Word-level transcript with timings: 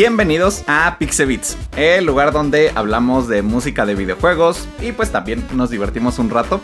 Bienvenidos 0.00 0.62
a 0.68 0.94
Pixebits, 0.96 1.56
el 1.76 2.04
lugar 2.04 2.30
donde 2.30 2.70
hablamos 2.76 3.26
de 3.26 3.42
música 3.42 3.84
de 3.84 3.96
videojuegos 3.96 4.68
y 4.80 4.92
pues 4.92 5.10
también 5.10 5.44
nos 5.54 5.70
divertimos 5.70 6.20
un 6.20 6.30
rato. 6.30 6.60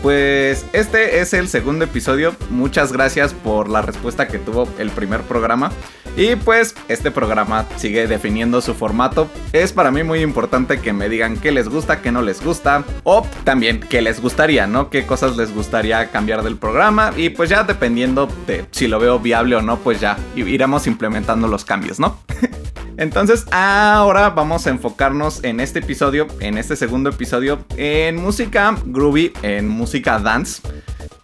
Pues 0.00 0.64
este 0.72 1.18
es 1.18 1.32
el 1.34 1.48
segundo 1.48 1.86
episodio. 1.86 2.36
Muchas 2.50 2.92
gracias 2.92 3.34
por 3.34 3.68
la 3.68 3.82
respuesta 3.82 4.28
que 4.28 4.38
tuvo 4.38 4.68
el 4.78 4.90
primer 4.90 5.22
programa. 5.22 5.72
Y 6.16 6.36
pues 6.36 6.76
este 6.88 7.10
programa 7.10 7.66
sigue 7.76 8.06
definiendo 8.06 8.60
su 8.60 8.74
formato. 8.74 9.28
Es 9.52 9.72
para 9.72 9.90
mí 9.90 10.02
muy 10.02 10.20
importante 10.20 10.80
que 10.80 10.92
me 10.92 11.08
digan 11.08 11.36
qué 11.36 11.52
les 11.52 11.68
gusta, 11.68 12.02
qué 12.02 12.12
no 12.12 12.22
les 12.22 12.42
gusta. 12.42 12.84
O 13.04 13.26
también 13.44 13.80
qué 13.80 14.02
les 14.02 14.20
gustaría, 14.20 14.66
¿no? 14.66 14.90
Qué 14.90 15.06
cosas 15.06 15.36
les 15.36 15.54
gustaría 15.54 16.10
cambiar 16.10 16.42
del 16.42 16.56
programa. 16.56 17.12
Y 17.16 17.30
pues 17.30 17.50
ya 17.50 17.64
dependiendo 17.64 18.28
de 18.46 18.64
si 18.70 18.88
lo 18.88 18.98
veo 18.98 19.18
viable 19.18 19.56
o 19.56 19.62
no, 19.62 19.78
pues 19.78 20.00
ya 20.00 20.16
iremos 20.34 20.86
implementando 20.86 21.48
los 21.48 21.64
cambios, 21.64 21.98
¿no? 22.00 22.18
Entonces 22.98 23.46
ahora 23.52 24.30
vamos 24.30 24.66
a 24.66 24.70
enfocarnos 24.70 25.44
en 25.44 25.60
este 25.60 25.78
episodio, 25.78 26.26
en 26.40 26.58
este 26.58 26.74
segundo 26.74 27.10
episodio, 27.10 27.64
en 27.76 28.16
música 28.16 28.76
groovy, 28.84 29.32
en 29.42 29.68
música 29.68 30.18
dance. 30.18 30.60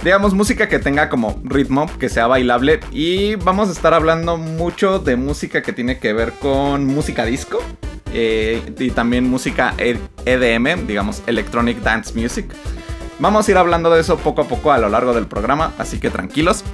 Digamos, 0.03 0.35
música 0.35 0.69
que 0.69 0.79
tenga 0.79 1.09
como 1.09 1.41
ritmo, 1.45 1.91
que 1.99 2.09
sea 2.09 2.27
bailable. 2.27 2.81
Y 2.91 3.37
vamos 3.37 3.69
a 3.69 3.73
estar 3.73 3.95
hablando 3.95 4.37
mucho 4.37 4.99
de 4.99 5.17
música 5.17 5.63
que 5.63 5.73
tiene 5.73 5.99
que 5.99 6.13
ver 6.13 6.33
con 6.33 6.87
música 6.87 7.25
disco. 7.25 7.59
Eh, 8.13 8.63
y 8.79 8.91
también 8.91 9.29
música 9.29 9.75
EDM, 9.79 10.87
digamos, 10.87 11.23
Electronic 11.27 11.79
Dance 11.81 12.19
Music. 12.19 12.47
Vamos 13.19 13.47
a 13.47 13.51
ir 13.51 13.57
hablando 13.57 13.91
de 13.91 14.01
eso 14.01 14.17
poco 14.19 14.43
a 14.43 14.49
poco 14.49 14.73
a 14.73 14.79
lo 14.79 14.89
largo 14.89 15.15
del 15.15 15.27
programa, 15.27 15.73
así 15.79 15.99
que 15.99 16.11
tranquilos. 16.11 16.65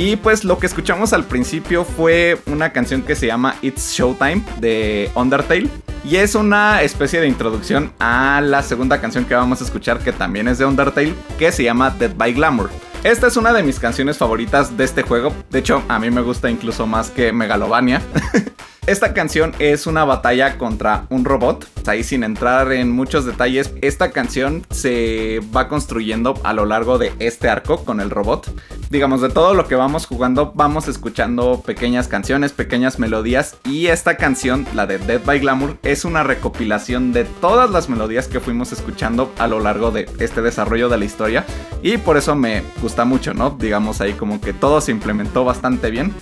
Y 0.00 0.16
pues 0.16 0.44
lo 0.44 0.58
que 0.58 0.64
escuchamos 0.64 1.12
al 1.12 1.24
principio 1.24 1.84
fue 1.84 2.40
una 2.46 2.72
canción 2.72 3.02
que 3.02 3.14
se 3.14 3.26
llama 3.26 3.56
It's 3.60 3.92
Showtime 3.92 4.42
de 4.58 5.10
Undertale. 5.14 5.68
Y 6.06 6.16
es 6.16 6.34
una 6.34 6.80
especie 6.80 7.20
de 7.20 7.28
introducción 7.28 7.92
a 7.98 8.40
la 8.40 8.62
segunda 8.62 8.98
canción 8.98 9.26
que 9.26 9.34
vamos 9.34 9.60
a 9.60 9.64
escuchar 9.64 9.98
que 9.98 10.14
también 10.14 10.48
es 10.48 10.56
de 10.56 10.64
Undertale, 10.64 11.14
que 11.38 11.52
se 11.52 11.64
llama 11.64 11.90
Dead 11.90 12.14
by 12.16 12.32
Glamour. 12.32 12.70
Esta 13.04 13.26
es 13.26 13.36
una 13.36 13.52
de 13.52 13.62
mis 13.62 13.78
canciones 13.78 14.16
favoritas 14.16 14.74
de 14.74 14.84
este 14.84 15.02
juego. 15.02 15.34
De 15.50 15.58
hecho, 15.58 15.82
a 15.86 15.98
mí 15.98 16.10
me 16.10 16.22
gusta 16.22 16.50
incluso 16.50 16.86
más 16.86 17.10
que 17.10 17.30
Megalovania. 17.34 18.00
Esta 18.90 19.14
canción 19.14 19.52
es 19.60 19.86
una 19.86 20.04
batalla 20.04 20.58
contra 20.58 21.06
un 21.10 21.24
robot. 21.24 21.64
Ahí 21.86 22.02
sin 22.02 22.24
entrar 22.24 22.72
en 22.72 22.90
muchos 22.90 23.24
detalles, 23.24 23.72
esta 23.82 24.10
canción 24.10 24.66
se 24.70 25.40
va 25.56 25.68
construyendo 25.68 26.34
a 26.42 26.52
lo 26.52 26.66
largo 26.66 26.98
de 26.98 27.12
este 27.20 27.48
arco 27.48 27.84
con 27.84 28.00
el 28.00 28.10
robot. 28.10 28.52
Digamos, 28.90 29.20
de 29.20 29.28
todo 29.28 29.54
lo 29.54 29.68
que 29.68 29.76
vamos 29.76 30.06
jugando, 30.06 30.50
vamos 30.56 30.88
escuchando 30.88 31.62
pequeñas 31.64 32.08
canciones, 32.08 32.50
pequeñas 32.50 32.98
melodías. 32.98 33.58
Y 33.64 33.86
esta 33.86 34.16
canción, 34.16 34.66
la 34.74 34.88
de 34.88 34.98
Dead 34.98 35.24
by 35.24 35.38
Glamour, 35.38 35.78
es 35.84 36.04
una 36.04 36.24
recopilación 36.24 37.12
de 37.12 37.22
todas 37.24 37.70
las 37.70 37.88
melodías 37.88 38.26
que 38.26 38.40
fuimos 38.40 38.72
escuchando 38.72 39.32
a 39.38 39.46
lo 39.46 39.60
largo 39.60 39.92
de 39.92 40.10
este 40.18 40.42
desarrollo 40.42 40.88
de 40.88 40.98
la 40.98 41.04
historia. 41.04 41.46
Y 41.80 41.98
por 41.98 42.16
eso 42.16 42.34
me 42.34 42.64
gusta 42.82 43.04
mucho, 43.04 43.34
¿no? 43.34 43.50
Digamos 43.50 44.00
ahí 44.00 44.14
como 44.14 44.40
que 44.40 44.52
todo 44.52 44.80
se 44.80 44.90
implementó 44.90 45.44
bastante 45.44 45.92
bien. 45.92 46.12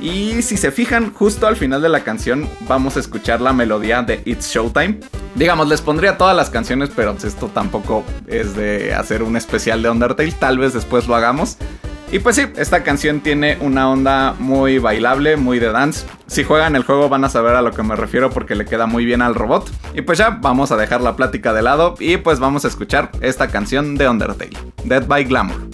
Y 0.00 0.42
si 0.42 0.56
se 0.56 0.70
fijan, 0.70 1.12
justo 1.12 1.46
al 1.46 1.56
final 1.56 1.82
de 1.82 1.88
la 1.88 2.04
canción 2.04 2.48
vamos 2.68 2.96
a 2.96 3.00
escuchar 3.00 3.40
la 3.40 3.52
melodía 3.52 4.02
de 4.02 4.22
It's 4.24 4.48
Showtime. 4.48 5.00
Digamos, 5.34 5.68
les 5.68 5.80
pondría 5.80 6.16
todas 6.16 6.36
las 6.36 6.50
canciones, 6.50 6.90
pero 6.94 7.16
esto 7.22 7.48
tampoco 7.48 8.04
es 8.26 8.54
de 8.54 8.94
hacer 8.94 9.22
un 9.22 9.36
especial 9.36 9.82
de 9.82 9.90
Undertale, 9.90 10.32
tal 10.32 10.58
vez 10.58 10.72
después 10.72 11.06
lo 11.08 11.14
hagamos. 11.14 11.56
Y 12.10 12.20
pues 12.20 12.36
sí, 12.36 12.46
esta 12.56 12.82
canción 12.84 13.20
tiene 13.20 13.58
una 13.60 13.90
onda 13.90 14.34
muy 14.38 14.78
bailable, 14.78 15.36
muy 15.36 15.58
de 15.58 15.70
dance. 15.70 16.06
Si 16.26 16.42
juegan 16.42 16.74
el 16.74 16.82
juego 16.82 17.10
van 17.10 17.24
a 17.24 17.28
saber 17.28 17.54
a 17.54 17.60
lo 17.60 17.72
que 17.72 17.82
me 17.82 17.96
refiero 17.96 18.30
porque 18.30 18.54
le 18.54 18.64
queda 18.64 18.86
muy 18.86 19.04
bien 19.04 19.20
al 19.20 19.34
robot. 19.34 19.70
Y 19.94 20.00
pues 20.02 20.18
ya, 20.18 20.30
vamos 20.30 20.72
a 20.72 20.76
dejar 20.76 21.02
la 21.02 21.16
plática 21.16 21.52
de 21.52 21.62
lado 21.62 21.96
y 21.98 22.16
pues 22.16 22.38
vamos 22.38 22.64
a 22.64 22.68
escuchar 22.68 23.10
esta 23.20 23.48
canción 23.48 23.96
de 23.96 24.08
Undertale, 24.08 24.56
Dead 24.84 25.06
by 25.06 25.24
Glamour. 25.24 25.68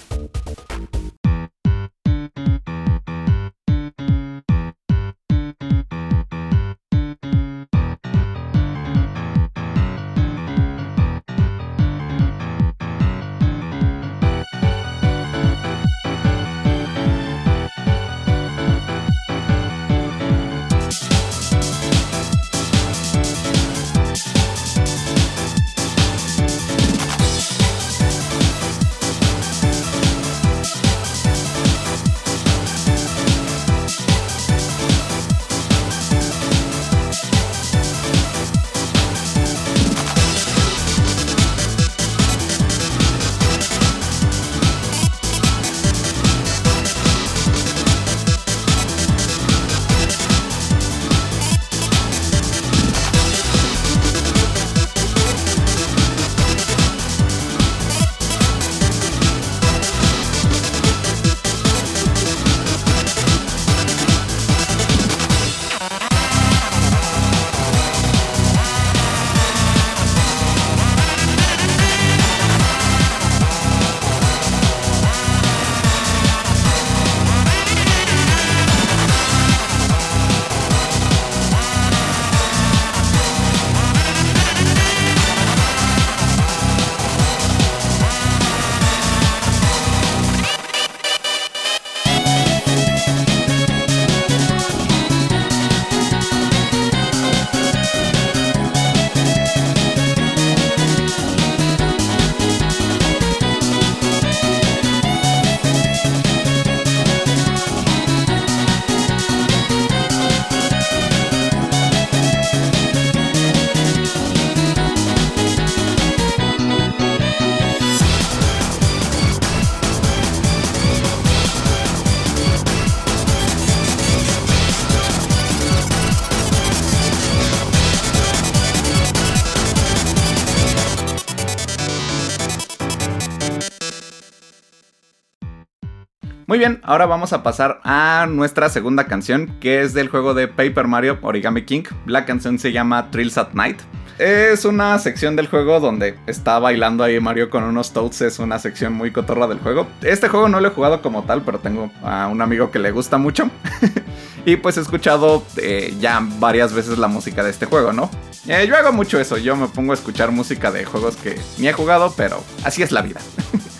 Bien, 136.67 136.81
ahora 136.83 137.05
vamos 137.05 137.31
a 137.31 137.43
pasar 137.43 137.79
a 137.83 138.25
nuestra 138.27 138.69
segunda 138.69 139.05
canción, 139.05 139.55
que 139.59 139.81
es 139.81 139.93
del 139.93 140.07
juego 140.07 140.33
de 140.33 140.47
Paper 140.47 140.87
Mario 140.87 141.19
Origami 141.21 141.63
King. 141.63 141.83
La 142.07 142.25
canción 142.25 142.57
se 142.57 142.71
llama 142.71 143.11
Trills 143.11 143.37
at 143.37 143.53
Night. 143.53 143.77
Es 144.17 144.65
una 144.65 144.97
sección 144.97 145.35
del 145.35 145.47
juego 145.47 145.79
donde 145.79 146.15
está 146.25 146.57
bailando 146.57 147.03
ahí 147.03 147.19
Mario 147.19 147.51
con 147.51 147.63
unos 147.63 147.93
Toads. 147.93 148.21
Es 148.21 148.39
una 148.39 148.57
sección 148.57 148.93
muy 148.93 149.11
cotorra 149.11 149.45
del 149.45 149.59
juego. 149.59 149.85
Este 150.01 150.27
juego 150.27 150.49
no 150.49 150.59
lo 150.59 150.69
he 150.69 150.71
jugado 150.71 151.03
como 151.03 151.23
tal, 151.23 151.43
pero 151.43 151.59
tengo 151.59 151.91
a 152.03 152.29
un 152.29 152.41
amigo 152.41 152.71
que 152.71 152.79
le 152.79 152.89
gusta 152.89 153.19
mucho. 153.19 153.51
y 154.45 154.55
pues 154.55 154.77
he 154.77 154.81
escuchado 154.81 155.43
eh, 155.57 155.93
ya 155.99 156.19
varias 156.39 156.73
veces 156.73 156.97
la 156.97 157.07
música 157.07 157.43
de 157.43 157.51
este 157.51 157.67
juego, 157.67 157.93
¿no? 157.93 158.09
Eh, 158.47 158.65
yo 158.67 158.75
hago 158.75 158.91
mucho 158.91 159.19
eso. 159.19 159.37
Yo 159.37 159.55
me 159.55 159.67
pongo 159.67 159.91
a 159.91 159.95
escuchar 159.95 160.31
música 160.31 160.71
de 160.71 160.83
juegos 160.83 161.15
que 161.15 161.39
ni 161.59 161.67
he 161.67 161.73
jugado, 161.73 162.11
pero 162.17 162.43
así 162.63 162.81
es 162.81 162.91
la 162.91 163.03
vida. 163.03 163.21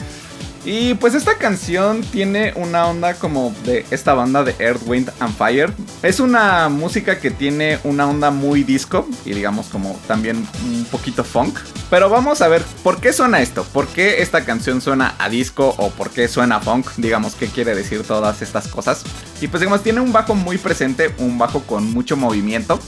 Y 0.66 0.96
pues 0.96 1.14
esta 1.14 1.38
canción 1.38 2.02
tiene 2.02 2.52
una 2.56 2.88
onda 2.88 3.14
como 3.14 3.54
de 3.66 3.86
esta 3.92 4.16
banda 4.16 4.44
de 4.44 4.56
Earth, 4.58 4.82
Wind 4.88 5.12
and 5.20 5.38
Fire. 5.38 5.72
Es 6.02 6.20
una 6.20 6.70
música 6.70 7.20
que 7.20 7.30
tiene 7.30 7.78
una 7.84 8.10
onda 8.10 8.32
muy 8.32 8.64
disco 8.64 9.08
y 9.26 9.34
digamos 9.34 9.68
como 9.68 10.00
también 10.08 10.38
un 10.66 10.86
poquito 10.86 11.24
funk. 11.24 11.60
Pero 11.92 12.10
vamos 12.10 12.42
a 12.42 12.48
ver 12.48 12.64
por 12.84 13.00
qué 13.00 13.14
suena 13.14 13.42
esto, 13.42 13.64
por 13.64 13.86
qué 13.88 14.24
esta 14.24 14.44
canción 14.44 14.82
suena 14.82 15.14
a 15.20 15.30
disco 15.30 15.76
o 15.78 15.92
por 15.92 16.10
qué 16.10 16.28
suena 16.28 16.60
funk, 16.60 16.90
digamos 16.98 17.36
qué 17.36 17.46
quiere 17.46 17.76
decir 17.76 18.02
todas 18.02 18.42
estas 18.42 18.68
cosas. 18.68 19.04
Y 19.42 19.48
pues 19.48 19.62
digamos 19.62 19.84
tiene 19.84 20.02
un 20.02 20.12
bajo 20.12 20.34
muy 20.34 20.58
presente, 20.58 21.14
un 21.20 21.38
bajo 21.38 21.62
con 21.62 21.94
mucho 21.94 22.18
movimiento. 22.18 22.80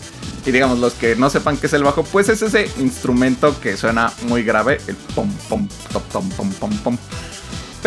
Y 0.47 0.51
digamos, 0.51 0.79
los 0.79 0.93
que 0.93 1.17
no 1.17 1.29
sepan 1.29 1.57
qué 1.57 1.67
es 1.67 1.73
el 1.73 1.83
bajo, 1.83 2.03
pues 2.03 2.29
es 2.29 2.41
ese 2.41 2.71
instrumento 2.79 3.59
que 3.59 3.75
suena 3.75 4.13
muy 4.29 4.43
grave, 4.43 4.79
el 4.87 4.95
pom 5.13 5.29
pom 5.49 5.67
pom 5.91 6.29
pom 6.29 6.49
pom 6.53 6.77
pom. 6.77 6.97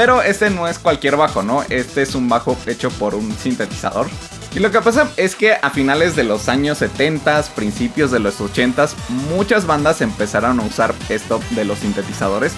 Pero 0.01 0.23
este 0.23 0.49
no 0.49 0.67
es 0.67 0.79
cualquier 0.79 1.17
bajo, 1.17 1.43
¿no? 1.43 1.63
Este 1.69 2.01
es 2.01 2.15
un 2.15 2.27
bajo 2.27 2.57
hecho 2.67 2.89
por 2.89 3.15
un 3.15 3.37
sintetizador. 3.37 4.09
Y 4.55 4.59
lo 4.59 4.71
que 4.71 4.81
pasa 4.81 5.11
es 5.19 5.37
que 5.37 5.53
a 5.53 5.69
finales 5.69 6.17
de 6.17 6.25
los 6.25 6.49
años 6.49 6.79
70, 6.79 7.43
principios 7.55 8.11
de 8.11 8.19
los 8.19 8.41
80, 8.41 8.89
muchas 9.29 9.67
bandas 9.67 10.01
empezaron 10.01 10.59
a 10.59 10.63
usar 10.63 10.95
esto 11.11 11.39
de 11.51 11.67
los 11.67 11.81
sintetizadores. 11.81 12.55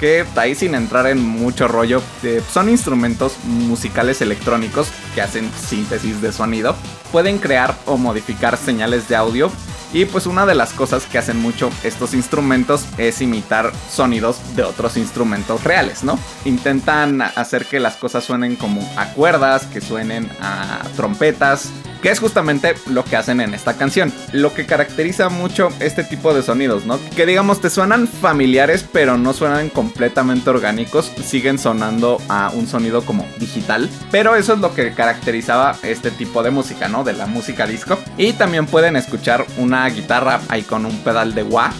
Que 0.00 0.26
ahí 0.36 0.54
sin 0.54 0.74
entrar 0.74 1.06
en 1.06 1.26
mucho 1.26 1.66
rollo, 1.66 2.02
eh, 2.24 2.42
son 2.52 2.68
instrumentos 2.68 3.38
musicales 3.44 4.20
electrónicos 4.20 4.88
que 5.14 5.22
hacen 5.22 5.50
síntesis 5.66 6.20
de 6.20 6.30
sonido. 6.30 6.76
Pueden 7.10 7.38
crear 7.38 7.74
o 7.86 7.96
modificar 7.96 8.58
señales 8.58 9.08
de 9.08 9.16
audio 9.16 9.50
y 9.92 10.04
pues 10.04 10.26
una 10.26 10.46
de 10.46 10.54
las 10.54 10.72
cosas 10.72 11.06
que 11.06 11.18
hacen 11.18 11.38
mucho 11.38 11.70
estos 11.82 12.14
instrumentos 12.14 12.86
es 12.98 13.20
imitar 13.20 13.72
sonidos 13.90 14.38
de 14.56 14.62
otros 14.62 14.96
instrumentos 14.96 15.64
reales, 15.64 16.04
¿no? 16.04 16.18
Intentan 16.44 17.22
hacer 17.22 17.66
que 17.66 17.80
las 17.80 17.96
cosas 17.96 18.24
suenen 18.24 18.56
como 18.56 18.80
a 18.96 19.12
cuerdas, 19.12 19.66
que 19.66 19.80
suenen 19.80 20.30
a 20.40 20.82
trompetas, 20.96 21.70
que 22.02 22.10
es 22.10 22.18
justamente 22.18 22.74
lo 22.86 23.04
que 23.04 23.16
hacen 23.16 23.40
en 23.40 23.54
esta 23.54 23.74
canción. 23.74 24.12
Lo 24.32 24.52
que 24.52 24.66
caracteriza 24.66 25.28
mucho 25.28 25.68
este 25.78 26.02
tipo 26.02 26.34
de 26.34 26.42
sonidos, 26.42 26.84
¿no? 26.84 26.98
Que 27.16 27.24
digamos 27.24 27.60
te 27.60 27.70
suenan 27.70 28.08
familiares, 28.08 28.84
pero 28.92 29.16
no 29.16 29.32
suenan 29.32 29.70
completamente 29.70 30.50
orgánicos, 30.50 31.12
siguen 31.24 31.58
sonando 31.58 32.20
a 32.28 32.50
un 32.54 32.66
sonido 32.66 33.06
como 33.06 33.24
digital, 33.38 33.88
pero 34.10 34.34
eso 34.34 34.54
es 34.54 34.58
lo 34.58 34.74
que 34.74 34.92
caracterizaba 34.92 35.76
este 35.84 36.10
tipo 36.10 36.42
de 36.42 36.50
música, 36.50 36.88
¿no? 36.88 37.04
De 37.04 37.12
la 37.12 37.26
música 37.26 37.66
disco. 37.66 37.98
Y 38.18 38.32
también 38.32 38.66
pueden 38.66 38.96
escuchar 38.96 39.46
una 39.56 39.81
guitarra 39.88 40.40
ahí 40.48 40.62
con 40.62 40.86
un 40.86 40.98
pedal 41.02 41.34
de 41.34 41.42
wah 41.42 41.72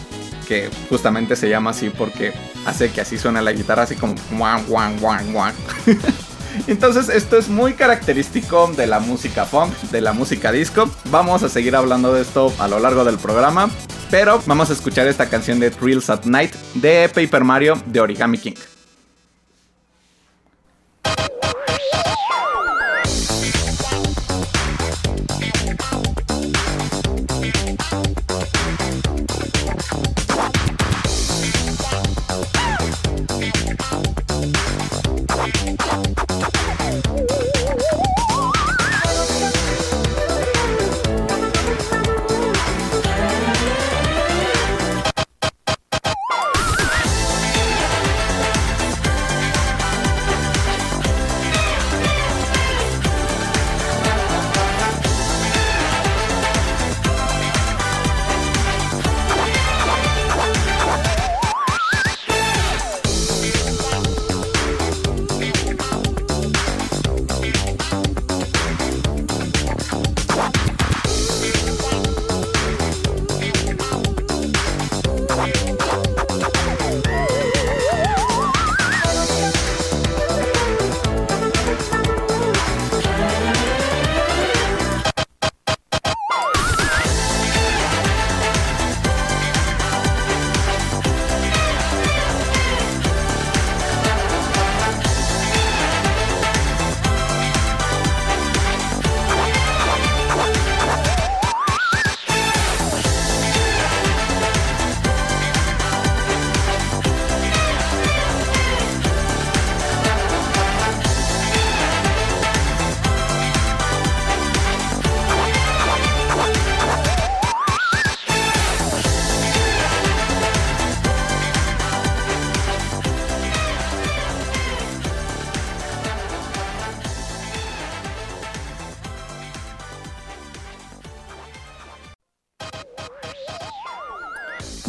que 0.46 0.70
justamente 0.88 1.36
se 1.36 1.48
llama 1.48 1.70
así 1.70 1.90
porque 1.90 2.32
hace 2.66 2.90
que 2.90 3.00
así 3.00 3.18
suene 3.18 3.42
la 3.42 3.52
guitarra 3.52 3.84
así 3.84 3.96
como 3.96 4.14
guan 4.32 4.64
guan 4.66 4.98
guan 4.98 5.32
guan. 5.32 5.54
Entonces 6.66 7.08
esto 7.08 7.38
es 7.38 7.48
muy 7.48 7.74
característico 7.74 8.70
de 8.76 8.86
la 8.86 9.00
música 9.00 9.44
funk, 9.46 9.72
de 9.90 10.00
la 10.00 10.12
música 10.12 10.52
disco. 10.52 10.90
Vamos 11.10 11.42
a 11.42 11.48
seguir 11.48 11.74
hablando 11.74 12.12
de 12.12 12.22
esto 12.22 12.52
a 12.58 12.68
lo 12.68 12.78
largo 12.78 13.04
del 13.04 13.18
programa, 13.18 13.70
pero 14.10 14.42
vamos 14.46 14.70
a 14.70 14.74
escuchar 14.74 15.06
esta 15.06 15.28
canción 15.28 15.58
de 15.60 15.70
Thrills 15.70 16.10
at 16.10 16.24
Night 16.24 16.54
de 16.74 17.08
Paper 17.08 17.44
Mario 17.44 17.82
de 17.86 18.00
Origami 18.00 18.38
King. 18.38 18.54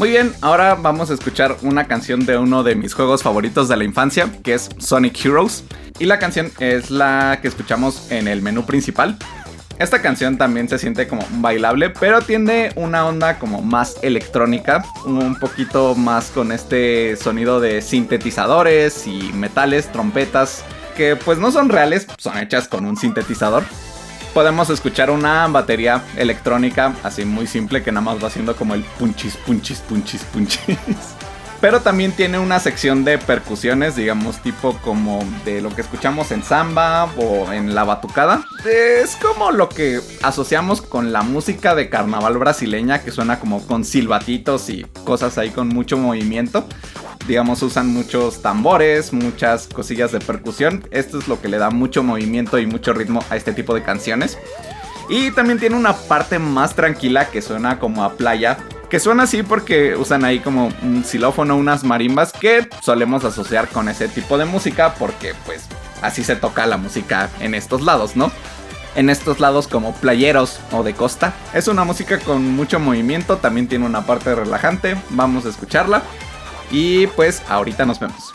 Muy 0.03 0.09
bien, 0.09 0.33
ahora 0.41 0.75
vamos 0.75 1.11
a 1.11 1.13
escuchar 1.13 1.55
una 1.61 1.87
canción 1.87 2.25
de 2.25 2.37
uno 2.37 2.61
de 2.61 2.75
mis 2.75 2.93
juegos 2.93 3.23
favoritos 3.23 3.69
de 3.69 3.77
la 3.77 3.85
infancia, 3.85 4.29
que 4.43 4.53
es 4.53 4.69
Sonic 4.77 5.25
Heroes. 5.25 5.63
Y 5.97 6.07
la 6.07 6.19
canción 6.19 6.51
es 6.59 6.91
la 6.91 7.39
que 7.41 7.47
escuchamos 7.47 8.11
en 8.11 8.27
el 8.27 8.41
menú 8.41 8.65
principal. 8.65 9.17
Esta 9.79 10.01
canción 10.01 10.37
también 10.37 10.67
se 10.67 10.77
siente 10.77 11.07
como 11.07 11.25
bailable, 11.35 11.89
pero 11.89 12.21
tiene 12.21 12.73
una 12.75 13.07
onda 13.07 13.39
como 13.39 13.61
más 13.61 13.95
electrónica, 14.01 14.83
un 15.05 15.39
poquito 15.39 15.95
más 15.95 16.31
con 16.31 16.51
este 16.51 17.15
sonido 17.15 17.61
de 17.61 17.81
sintetizadores 17.81 19.07
y 19.07 19.31
metales, 19.31 19.89
trompetas, 19.89 20.65
que 20.97 21.15
pues 21.15 21.37
no 21.37 21.49
son 21.49 21.69
reales, 21.69 22.07
son 22.17 22.37
hechas 22.39 22.67
con 22.67 22.85
un 22.85 22.97
sintetizador 22.97 23.63
podemos 24.33 24.69
escuchar 24.69 25.11
una 25.11 25.47
batería 25.47 26.03
electrónica 26.17 26.95
así 27.03 27.25
muy 27.25 27.47
simple 27.47 27.83
que 27.83 27.91
nada 27.91 28.05
más 28.05 28.23
va 28.23 28.27
haciendo 28.27 28.55
como 28.55 28.73
el 28.73 28.83
punchis, 28.83 29.37
punchis, 29.37 29.79
punchis, 29.79 30.23
punchis. 30.23 30.77
Pero 31.63 31.79
también 31.79 32.11
tiene 32.11 32.39
una 32.39 32.59
sección 32.59 33.05
de 33.05 33.17
percusiones, 33.17 33.95
digamos, 33.95 34.41
tipo 34.41 34.77
como 34.79 35.23
de 35.45 35.61
lo 35.61 35.73
que 35.73 35.79
escuchamos 35.79 36.31
en 36.31 36.43
samba 36.43 37.05
o 37.15 37.53
en 37.53 37.73
la 37.73 37.85
batucada. 37.85 38.43
Es 38.65 39.15
como 39.15 39.49
lo 39.49 39.69
que 39.69 40.01
asociamos 40.23 40.81
con 40.81 41.13
la 41.13 41.21
música 41.21 41.73
de 41.73 41.87
carnaval 41.87 42.37
brasileña, 42.37 43.01
que 43.01 43.11
suena 43.11 43.39
como 43.39 43.65
con 43.65 43.85
silbatitos 43.85 44.69
y 44.69 44.85
cosas 45.05 45.37
ahí 45.37 45.51
con 45.51 45.69
mucho 45.69 45.97
movimiento 45.97 46.67
digamos, 47.27 47.61
usan 47.63 47.87
muchos 47.87 48.41
tambores, 48.41 49.13
muchas 49.13 49.67
cosillas 49.67 50.11
de 50.11 50.19
percusión. 50.19 50.85
Esto 50.91 51.17
es 51.17 51.29
lo 51.29 51.39
que 51.39 51.47
le 51.47 51.59
da 51.59 51.69
mucho 51.69 52.03
movimiento 52.03 52.59
y 52.59 52.65
mucho 52.65 52.91
ritmo 52.91 53.23
a 53.29 53.37
este 53.37 53.53
tipo 53.53 53.73
de 53.73 53.83
canciones. 53.83 54.37
Y 55.07 55.31
también 55.31 55.57
tiene 55.57 55.77
una 55.77 55.93
parte 55.93 56.39
más 56.39 56.75
tranquila 56.75 57.29
que 57.29 57.41
suena 57.41 57.79
como 57.79 58.03
a 58.03 58.17
playa. 58.17 58.57
Que 58.93 58.99
suena 58.99 59.23
así 59.23 59.41
porque 59.41 59.95
usan 59.95 60.23
ahí 60.23 60.39
como 60.39 60.71
un 60.83 61.03
xilófono, 61.03 61.57
unas 61.57 61.83
marimbas 61.83 62.31
que 62.31 62.69
solemos 62.79 63.25
asociar 63.25 63.67
con 63.69 63.89
ese 63.89 64.07
tipo 64.07 64.37
de 64.37 64.45
música 64.45 64.93
porque 64.99 65.33
pues 65.47 65.63
así 66.03 66.23
se 66.23 66.35
toca 66.35 66.67
la 66.67 66.77
música 66.77 67.31
en 67.39 67.55
estos 67.55 67.81
lados, 67.81 68.15
¿no? 68.15 68.31
en 68.95 69.09
estos 69.09 69.39
lados 69.39 69.67
como 69.67 69.95
playeros 69.95 70.59
o 70.71 70.83
de 70.83 70.93
costa. 70.93 71.33
Es 71.55 71.67
una 71.67 71.85
música 71.85 72.19
con 72.19 72.51
mucho 72.51 72.79
movimiento, 72.79 73.37
también 73.37 73.67
tiene 73.67 73.87
una 73.87 74.05
parte 74.05 74.35
relajante, 74.35 74.95
vamos 75.09 75.47
a 75.47 75.49
escucharla. 75.49 76.03
Y 76.69 77.07
pues 77.07 77.41
ahorita 77.49 77.87
nos 77.87 77.99
vemos. 77.99 78.31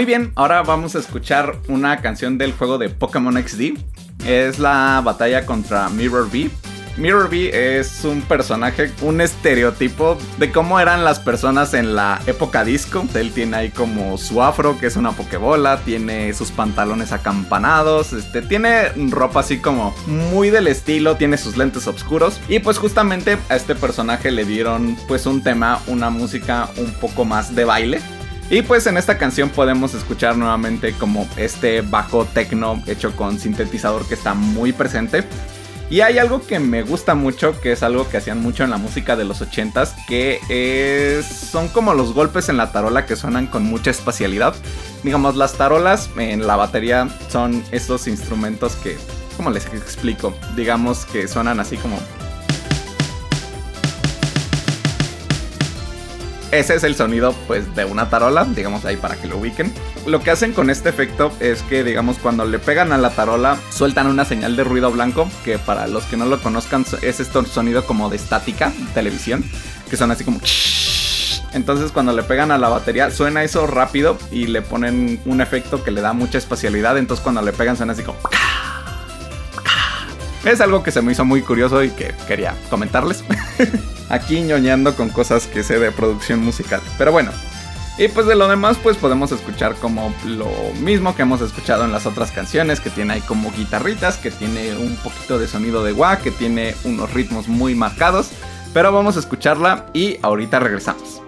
Muy 0.00 0.06
bien, 0.06 0.32
ahora 0.34 0.62
vamos 0.62 0.96
a 0.96 0.98
escuchar 0.98 1.56
una 1.68 1.98
canción 1.98 2.38
del 2.38 2.54
juego 2.54 2.78
de 2.78 2.88
Pokémon 2.88 3.36
XD. 3.36 3.76
Es 4.26 4.58
la 4.58 5.02
batalla 5.04 5.44
contra 5.44 5.90
Mirror 5.90 6.30
B. 6.30 6.48
Mirror 6.96 7.28
B 7.28 7.50
es 7.78 8.02
un 8.04 8.22
personaje, 8.22 8.90
un 9.02 9.20
estereotipo 9.20 10.16
de 10.38 10.50
cómo 10.50 10.80
eran 10.80 11.04
las 11.04 11.20
personas 11.20 11.74
en 11.74 11.94
la 11.94 12.18
época 12.26 12.64
disco. 12.64 13.06
Él 13.12 13.30
tiene 13.32 13.58
ahí 13.58 13.68
como 13.68 14.16
su 14.16 14.42
afro, 14.42 14.78
que 14.80 14.86
es 14.86 14.96
una 14.96 15.12
pokebola, 15.12 15.80
tiene 15.84 16.32
sus 16.32 16.50
pantalones 16.50 17.12
acampanados, 17.12 18.14
este, 18.14 18.40
tiene 18.40 18.88
ropa 19.10 19.40
así 19.40 19.58
como 19.58 19.94
muy 20.06 20.48
del 20.48 20.68
estilo, 20.68 21.16
tiene 21.16 21.36
sus 21.36 21.58
lentes 21.58 21.86
oscuros. 21.86 22.40
Y 22.48 22.60
pues 22.60 22.78
justamente 22.78 23.36
a 23.50 23.56
este 23.56 23.74
personaje 23.74 24.30
le 24.30 24.46
dieron 24.46 24.96
pues 25.06 25.26
un 25.26 25.42
tema, 25.42 25.78
una 25.88 26.08
música 26.08 26.70
un 26.78 26.90
poco 26.94 27.26
más 27.26 27.54
de 27.54 27.66
baile. 27.66 28.00
Y 28.50 28.62
pues 28.62 28.88
en 28.88 28.96
esta 28.96 29.16
canción 29.16 29.48
podemos 29.48 29.94
escuchar 29.94 30.36
nuevamente 30.36 30.92
como 30.92 31.28
este 31.36 31.82
bajo 31.82 32.24
techno 32.24 32.82
hecho 32.88 33.14
con 33.14 33.38
sintetizador 33.38 34.06
que 34.06 34.14
está 34.14 34.34
muy 34.34 34.72
presente. 34.72 35.24
Y 35.88 36.00
hay 36.00 36.18
algo 36.18 36.44
que 36.44 36.58
me 36.58 36.82
gusta 36.82 37.14
mucho, 37.14 37.60
que 37.60 37.72
es 37.72 37.84
algo 37.84 38.08
que 38.08 38.16
hacían 38.16 38.40
mucho 38.40 38.64
en 38.64 38.70
la 38.70 38.76
música 38.76 39.16
de 39.16 39.24
los 39.24 39.40
80s, 39.40 39.94
que 40.06 40.40
es, 40.48 41.26
son 41.26 41.68
como 41.68 41.94
los 41.94 42.12
golpes 42.12 42.48
en 42.48 42.56
la 42.56 42.72
tarola 42.72 43.06
que 43.06 43.16
suenan 43.16 43.46
con 43.46 43.64
mucha 43.64 43.90
espacialidad. 43.92 44.54
Digamos, 45.04 45.36
las 45.36 45.54
tarolas 45.54 46.10
en 46.16 46.46
la 46.46 46.56
batería 46.56 47.08
son 47.28 47.64
estos 47.70 48.08
instrumentos 48.08 48.74
que, 48.76 48.96
¿cómo 49.36 49.50
les 49.50 49.66
explico? 49.66 50.34
Digamos 50.56 51.06
que 51.06 51.26
suenan 51.26 51.58
así 51.58 51.76
como 51.76 51.98
Ese 56.52 56.74
es 56.74 56.82
el 56.82 56.96
sonido 56.96 57.32
pues 57.46 57.74
de 57.76 57.84
una 57.84 58.10
tarola, 58.10 58.44
digamos 58.44 58.84
ahí 58.84 58.96
para 58.96 59.14
que 59.14 59.28
lo 59.28 59.38
ubiquen. 59.38 59.72
Lo 60.06 60.20
que 60.20 60.32
hacen 60.32 60.52
con 60.52 60.68
este 60.68 60.88
efecto 60.88 61.32
es 61.38 61.62
que 61.62 61.84
digamos 61.84 62.18
cuando 62.18 62.44
le 62.44 62.58
pegan 62.58 62.92
a 62.92 62.98
la 62.98 63.10
tarola 63.10 63.56
sueltan 63.70 64.08
una 64.08 64.24
señal 64.24 64.56
de 64.56 64.64
ruido 64.64 64.90
blanco 64.90 65.28
que 65.44 65.58
para 65.58 65.86
los 65.86 66.04
que 66.04 66.16
no 66.16 66.26
lo 66.26 66.40
conozcan 66.40 66.84
es 67.02 67.20
este 67.20 67.44
sonido 67.44 67.86
como 67.86 68.10
de 68.10 68.16
estática, 68.16 68.72
televisión, 68.94 69.44
que 69.88 69.96
son 69.96 70.10
así 70.10 70.24
como... 70.24 70.40
Entonces 71.52 71.90
cuando 71.92 72.12
le 72.12 72.22
pegan 72.22 72.50
a 72.50 72.58
la 72.58 72.68
batería 72.68 73.10
suena 73.10 73.42
eso 73.42 73.66
rápido 73.66 74.18
y 74.30 74.46
le 74.46 74.62
ponen 74.62 75.20
un 75.24 75.40
efecto 75.40 75.82
que 75.82 75.90
le 75.90 76.00
da 76.00 76.12
mucha 76.12 76.38
espacialidad, 76.38 76.96
entonces 76.96 77.22
cuando 77.22 77.42
le 77.42 77.52
pegan 77.52 77.76
suena 77.76 77.92
así 77.92 78.02
como... 78.02 78.18
Es 80.44 80.60
algo 80.60 80.82
que 80.82 80.90
se 80.90 81.02
me 81.02 81.12
hizo 81.12 81.24
muy 81.24 81.42
curioso 81.42 81.82
y 81.82 81.90
que 81.90 82.14
quería 82.26 82.54
comentarles. 82.70 83.24
Aquí 84.08 84.40
ñoñando 84.40 84.96
con 84.96 85.10
cosas 85.10 85.46
que 85.46 85.62
sé 85.62 85.78
de 85.78 85.92
producción 85.92 86.40
musical. 86.40 86.80
Pero 86.98 87.12
bueno. 87.12 87.30
Y 87.98 88.08
pues 88.08 88.26
de 88.26 88.34
lo 88.34 88.48
demás 88.48 88.78
pues 88.82 88.96
podemos 88.96 89.30
escuchar 89.30 89.74
como 89.74 90.14
lo 90.24 90.48
mismo 90.80 91.14
que 91.14 91.22
hemos 91.22 91.42
escuchado 91.42 91.84
en 91.84 91.92
las 91.92 92.06
otras 92.06 92.30
canciones, 92.30 92.80
que 92.80 92.88
tiene 92.88 93.12
ahí 93.12 93.20
como 93.20 93.52
guitarritas, 93.52 94.16
que 94.16 94.30
tiene 94.30 94.74
un 94.74 94.96
poquito 94.96 95.38
de 95.38 95.46
sonido 95.46 95.84
de 95.84 95.92
wah, 95.92 96.16
que 96.16 96.30
tiene 96.30 96.74
unos 96.84 97.12
ritmos 97.12 97.48
muy 97.48 97.74
marcados. 97.74 98.30
Pero 98.72 98.90
vamos 98.90 99.16
a 99.16 99.20
escucharla 99.20 99.86
y 99.92 100.18
ahorita 100.22 100.60
regresamos. 100.60 101.20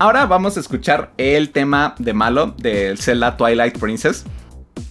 Ahora 0.00 0.26
vamos 0.26 0.56
a 0.56 0.60
escuchar 0.60 1.10
el 1.16 1.50
tema 1.50 1.96
de 1.98 2.12
Malo 2.12 2.54
del 2.56 2.98
Zelda 2.98 3.36
Twilight 3.36 3.78
Princess. 3.78 4.24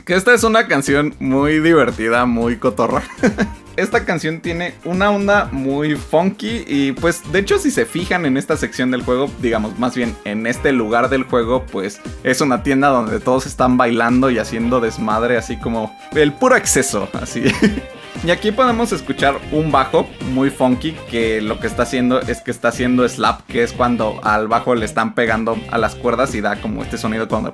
Que 0.05 0.15
esta 0.15 0.33
es 0.33 0.43
una 0.43 0.67
canción 0.67 1.15
muy 1.19 1.61
divertida, 1.61 2.25
muy 2.25 2.57
cotorra. 2.57 3.03
esta 3.77 4.03
canción 4.03 4.41
tiene 4.41 4.73
una 4.83 5.09
onda 5.09 5.47
muy 5.49 5.95
funky 5.95 6.65
y 6.67 6.91
pues 6.91 7.21
de 7.31 7.39
hecho 7.39 7.57
si 7.57 7.71
se 7.71 7.85
fijan 7.85 8.25
en 8.25 8.35
esta 8.35 8.57
sección 8.57 8.91
del 8.91 9.03
juego, 9.03 9.31
digamos 9.41 9.79
más 9.79 9.95
bien 9.95 10.13
en 10.25 10.45
este 10.45 10.73
lugar 10.73 11.07
del 11.07 11.23
juego, 11.23 11.65
pues 11.71 12.01
es 12.23 12.41
una 12.41 12.61
tienda 12.61 12.89
donde 12.89 13.21
todos 13.21 13.45
están 13.45 13.77
bailando 13.77 14.29
y 14.29 14.39
haciendo 14.39 14.81
desmadre 14.81 15.37
así 15.37 15.55
como 15.57 15.97
el 16.11 16.33
puro 16.33 16.57
exceso, 16.57 17.07
así. 17.13 17.43
Y 18.23 18.31
aquí 18.31 18.51
podemos 18.51 18.91
escuchar 18.91 19.39
un 19.51 19.71
bajo 19.71 20.07
muy 20.31 20.49
funky 20.49 20.93
que 21.09 21.41
lo 21.41 21.59
que 21.59 21.67
está 21.67 21.83
haciendo 21.83 22.19
es 22.19 22.41
que 22.41 22.51
está 22.51 22.69
haciendo 22.69 23.07
slap, 23.07 23.41
que 23.47 23.63
es 23.63 23.73
cuando 23.73 24.19
al 24.23 24.47
bajo 24.47 24.75
le 24.75 24.85
están 24.85 25.13
pegando 25.13 25.57
a 25.71 25.77
las 25.77 25.95
cuerdas 25.95 26.33
y 26.35 26.41
da 26.41 26.59
como 26.59 26.83
este 26.83 26.97
sonido 26.97 27.27
cuando... 27.27 27.53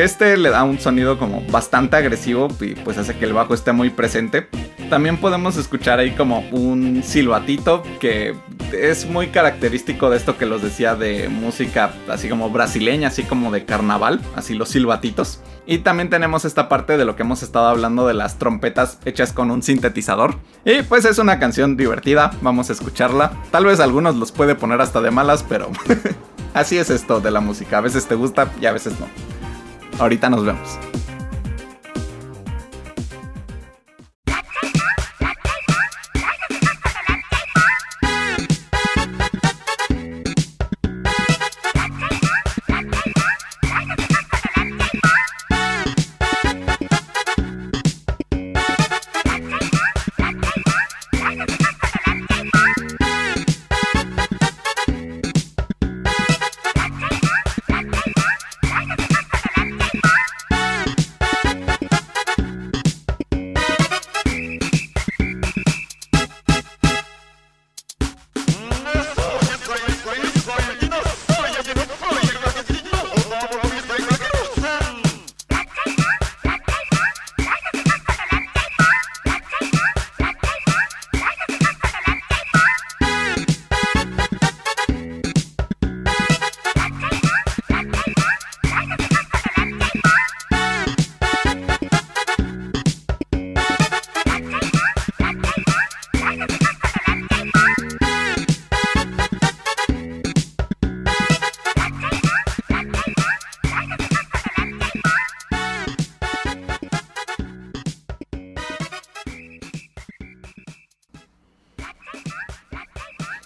Este 0.00 0.38
le 0.38 0.48
da 0.48 0.64
un 0.64 0.80
sonido 0.80 1.18
como 1.18 1.42
bastante 1.50 1.94
agresivo 1.94 2.48
y 2.62 2.74
pues 2.74 2.96
hace 2.96 3.16
que 3.16 3.26
el 3.26 3.34
bajo 3.34 3.52
esté 3.52 3.72
muy 3.72 3.90
presente. 3.90 4.48
También 4.88 5.18
podemos 5.18 5.58
escuchar 5.58 5.98
ahí 5.98 6.12
como 6.12 6.40
un 6.52 7.02
silbatito 7.02 7.82
que 8.00 8.34
es 8.72 9.06
muy 9.06 9.26
característico 9.26 10.08
de 10.08 10.16
esto 10.16 10.38
que 10.38 10.46
los 10.46 10.62
decía 10.62 10.94
de 10.94 11.28
música 11.28 11.92
así 12.08 12.30
como 12.30 12.48
brasileña, 12.48 13.08
así 13.08 13.24
como 13.24 13.52
de 13.52 13.66
carnaval, 13.66 14.22
así 14.36 14.54
los 14.54 14.70
silbatitos. 14.70 15.42
Y 15.66 15.78
también 15.78 16.08
tenemos 16.08 16.46
esta 16.46 16.70
parte 16.70 16.96
de 16.96 17.04
lo 17.04 17.14
que 17.14 17.22
hemos 17.22 17.42
estado 17.42 17.66
hablando 17.66 18.06
de 18.06 18.14
las 18.14 18.38
trompetas 18.38 18.98
hechas 19.04 19.34
con 19.34 19.50
un 19.50 19.62
sintetizador. 19.62 20.36
Y 20.64 20.80
pues 20.82 21.04
es 21.04 21.18
una 21.18 21.38
canción 21.38 21.76
divertida, 21.76 22.30
vamos 22.40 22.70
a 22.70 22.72
escucharla. 22.72 23.32
Tal 23.50 23.66
vez 23.66 23.80
algunos 23.80 24.16
los 24.16 24.32
puede 24.32 24.54
poner 24.54 24.80
hasta 24.80 25.02
de 25.02 25.10
malas, 25.10 25.44
pero 25.46 25.70
así 26.54 26.78
es 26.78 26.88
esto 26.88 27.20
de 27.20 27.30
la 27.30 27.40
música. 27.40 27.76
A 27.76 27.82
veces 27.82 28.06
te 28.06 28.14
gusta 28.14 28.50
y 28.62 28.64
a 28.64 28.72
veces 28.72 28.94
no. 28.98 29.39
Ahorita 30.00 30.30
nos 30.30 30.46
vemos. 30.46 30.78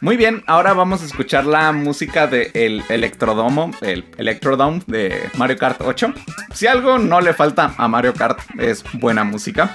Muy 0.04 0.18
bien, 0.18 0.42
ahora 0.46 0.74
vamos 0.74 1.00
a 1.00 1.06
escuchar 1.06 1.46
la 1.46 1.72
música 1.72 2.26
del 2.26 2.50
el 2.52 2.84
Electrodomo, 2.90 3.70
el 3.80 4.04
Electrodome 4.18 4.82
de 4.86 5.30
Mario 5.38 5.56
Kart 5.56 5.80
8. 5.80 6.12
Si 6.52 6.66
algo 6.66 6.98
no 6.98 7.22
le 7.22 7.32
falta 7.32 7.74
a 7.78 7.88
Mario 7.88 8.12
Kart 8.12 8.38
es 8.58 8.84
buena 8.92 9.24
música. 9.24 9.74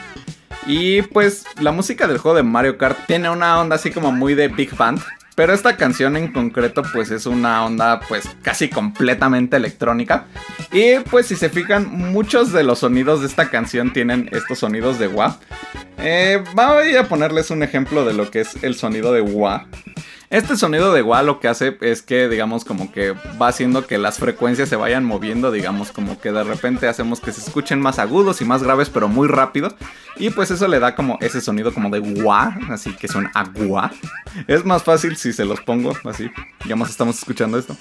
Y 0.67 1.01
pues 1.01 1.45
la 1.59 1.71
música 1.71 2.05
del 2.05 2.19
juego 2.19 2.37
de 2.37 2.43
Mario 2.43 2.77
Kart 2.77 3.07
tiene 3.07 3.27
una 3.31 3.59
onda 3.59 3.77
así 3.77 3.89
como 3.89 4.11
muy 4.11 4.35
de 4.35 4.49
Big 4.49 4.75
Band. 4.77 5.01
Pero 5.33 5.51
esta 5.51 5.77
canción 5.77 6.15
en 6.15 6.31
concreto 6.31 6.83
pues 6.93 7.09
es 7.09 7.25
una 7.25 7.65
onda 7.65 7.99
pues 8.01 8.29
casi 8.43 8.69
completamente 8.69 9.57
electrónica. 9.57 10.27
Y 10.71 10.99
pues 11.09 11.25
si 11.25 11.37
se 11.37 11.49
fijan 11.49 11.89
muchos 11.91 12.53
de 12.53 12.63
los 12.63 12.77
sonidos 12.77 13.21
de 13.21 13.25
esta 13.25 13.49
canción 13.49 13.93
tienen 13.93 14.29
estos 14.31 14.59
sonidos 14.59 14.99
de 14.99 15.07
wah. 15.07 15.39
Eh, 15.97 16.43
voy 16.53 16.95
a 16.97 17.09
ponerles 17.09 17.49
un 17.49 17.63
ejemplo 17.63 18.05
de 18.05 18.13
lo 18.13 18.29
que 18.29 18.41
es 18.41 18.63
el 18.63 18.75
sonido 18.75 19.11
de 19.11 19.21
wah. 19.21 19.65
Este 20.29 20.55
sonido 20.57 20.93
de 20.93 21.01
wah 21.01 21.23
lo 21.23 21.39
que 21.39 21.47
hace 21.47 21.75
es 21.81 22.03
que, 22.03 22.29
digamos, 22.29 22.63
como 22.63 22.91
que 22.91 23.15
va 23.41 23.47
haciendo 23.47 23.87
que 23.87 23.97
las 23.97 24.19
frecuencias 24.19 24.69
se 24.69 24.75
vayan 24.75 25.03
moviendo, 25.03 25.51
digamos, 25.51 25.91
como 25.91 26.21
que 26.21 26.31
de 26.31 26.43
repente 26.43 26.87
hacemos 26.87 27.19
que 27.19 27.31
se 27.31 27.41
escuchen 27.41 27.81
más 27.81 27.97
agudos 27.97 28.39
y 28.39 28.45
más 28.45 28.61
graves, 28.61 28.91
pero 28.91 29.07
muy 29.07 29.27
rápido. 29.27 29.75
Y 30.17 30.29
pues 30.29 30.51
eso 30.51 30.67
le 30.67 30.79
da 30.79 30.93
como 30.93 31.17
ese 31.19 31.41
sonido 31.41 31.73
como 31.73 31.89
de 31.89 31.99
wah, 31.99 32.55
así 32.69 32.93
que 32.95 33.07
son 33.07 33.27
agua. 33.33 33.91
Es 34.45 34.63
más 34.65 34.83
fácil 34.83 35.17
si 35.17 35.33
se 35.33 35.45
los 35.45 35.61
pongo 35.61 35.97
así. 36.05 36.29
Digamos, 36.63 36.91
estamos 36.91 37.17
escuchando 37.17 37.57
esto. 37.57 37.75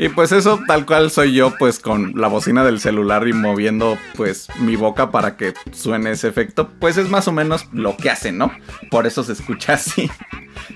Y 0.00 0.08
pues 0.08 0.32
eso 0.32 0.58
tal 0.66 0.86
cual 0.86 1.10
soy 1.10 1.34
yo 1.34 1.54
pues 1.58 1.78
con 1.78 2.14
la 2.14 2.26
bocina 2.26 2.64
del 2.64 2.80
celular 2.80 3.28
y 3.28 3.34
moviendo 3.34 3.98
pues 4.16 4.48
mi 4.58 4.74
boca 4.74 5.10
para 5.10 5.36
que 5.36 5.52
suene 5.72 6.12
ese 6.12 6.26
efecto. 6.26 6.70
Pues 6.80 6.96
es 6.96 7.10
más 7.10 7.28
o 7.28 7.32
menos 7.32 7.68
lo 7.70 7.98
que 7.98 8.08
hace, 8.08 8.32
¿no? 8.32 8.50
Por 8.90 9.06
eso 9.06 9.22
se 9.22 9.34
escucha 9.34 9.72
así. 9.74 10.10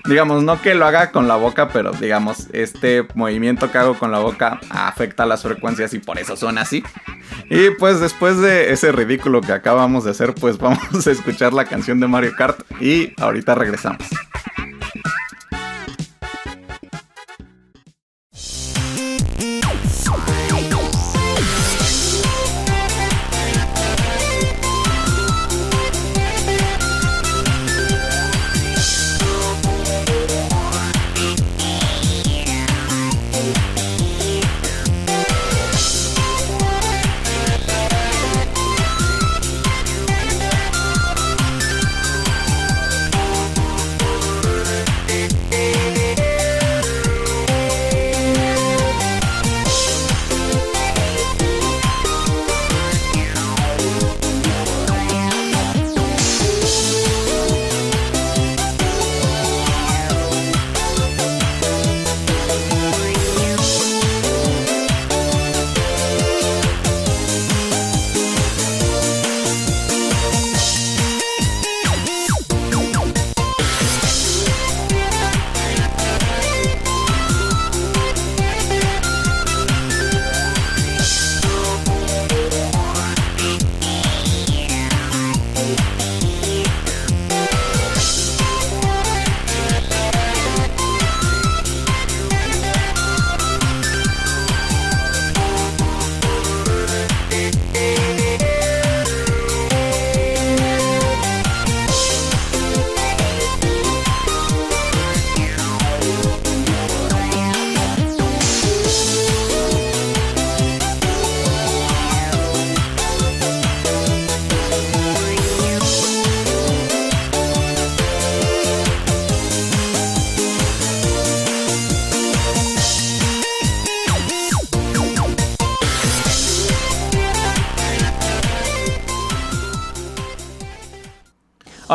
digamos, 0.07 0.43
no 0.43 0.61
que 0.61 0.75
lo 0.75 0.85
haga 0.85 1.11
con 1.11 1.27
la 1.27 1.37
boca, 1.37 1.69
pero 1.69 1.91
digamos, 1.93 2.49
este 2.53 3.07
movimiento 3.15 3.71
que 3.71 3.79
hago 3.79 3.97
con 3.97 4.11
la 4.11 4.19
boca 4.19 4.59
afecta 4.69 5.25
las 5.25 5.41
frecuencias 5.41 5.95
y 5.95 5.99
por 5.99 6.19
eso 6.19 6.37
suena 6.37 6.61
así. 6.61 6.83
Y 7.49 7.71
pues 7.71 7.99
después 7.99 8.37
de 8.37 8.73
ese 8.73 8.91
ridículo 8.91 9.41
que 9.41 9.53
acabamos 9.53 10.03
de 10.03 10.11
hacer, 10.11 10.35
pues 10.35 10.57
vamos 10.59 11.07
a 11.07 11.11
escuchar 11.11 11.51
la 11.51 11.65
canción 11.65 11.99
de 11.99 12.05
Mario 12.07 12.33
Kart 12.37 12.59
y 12.79 13.11
ahorita 13.19 13.55
regresamos. 13.55 14.05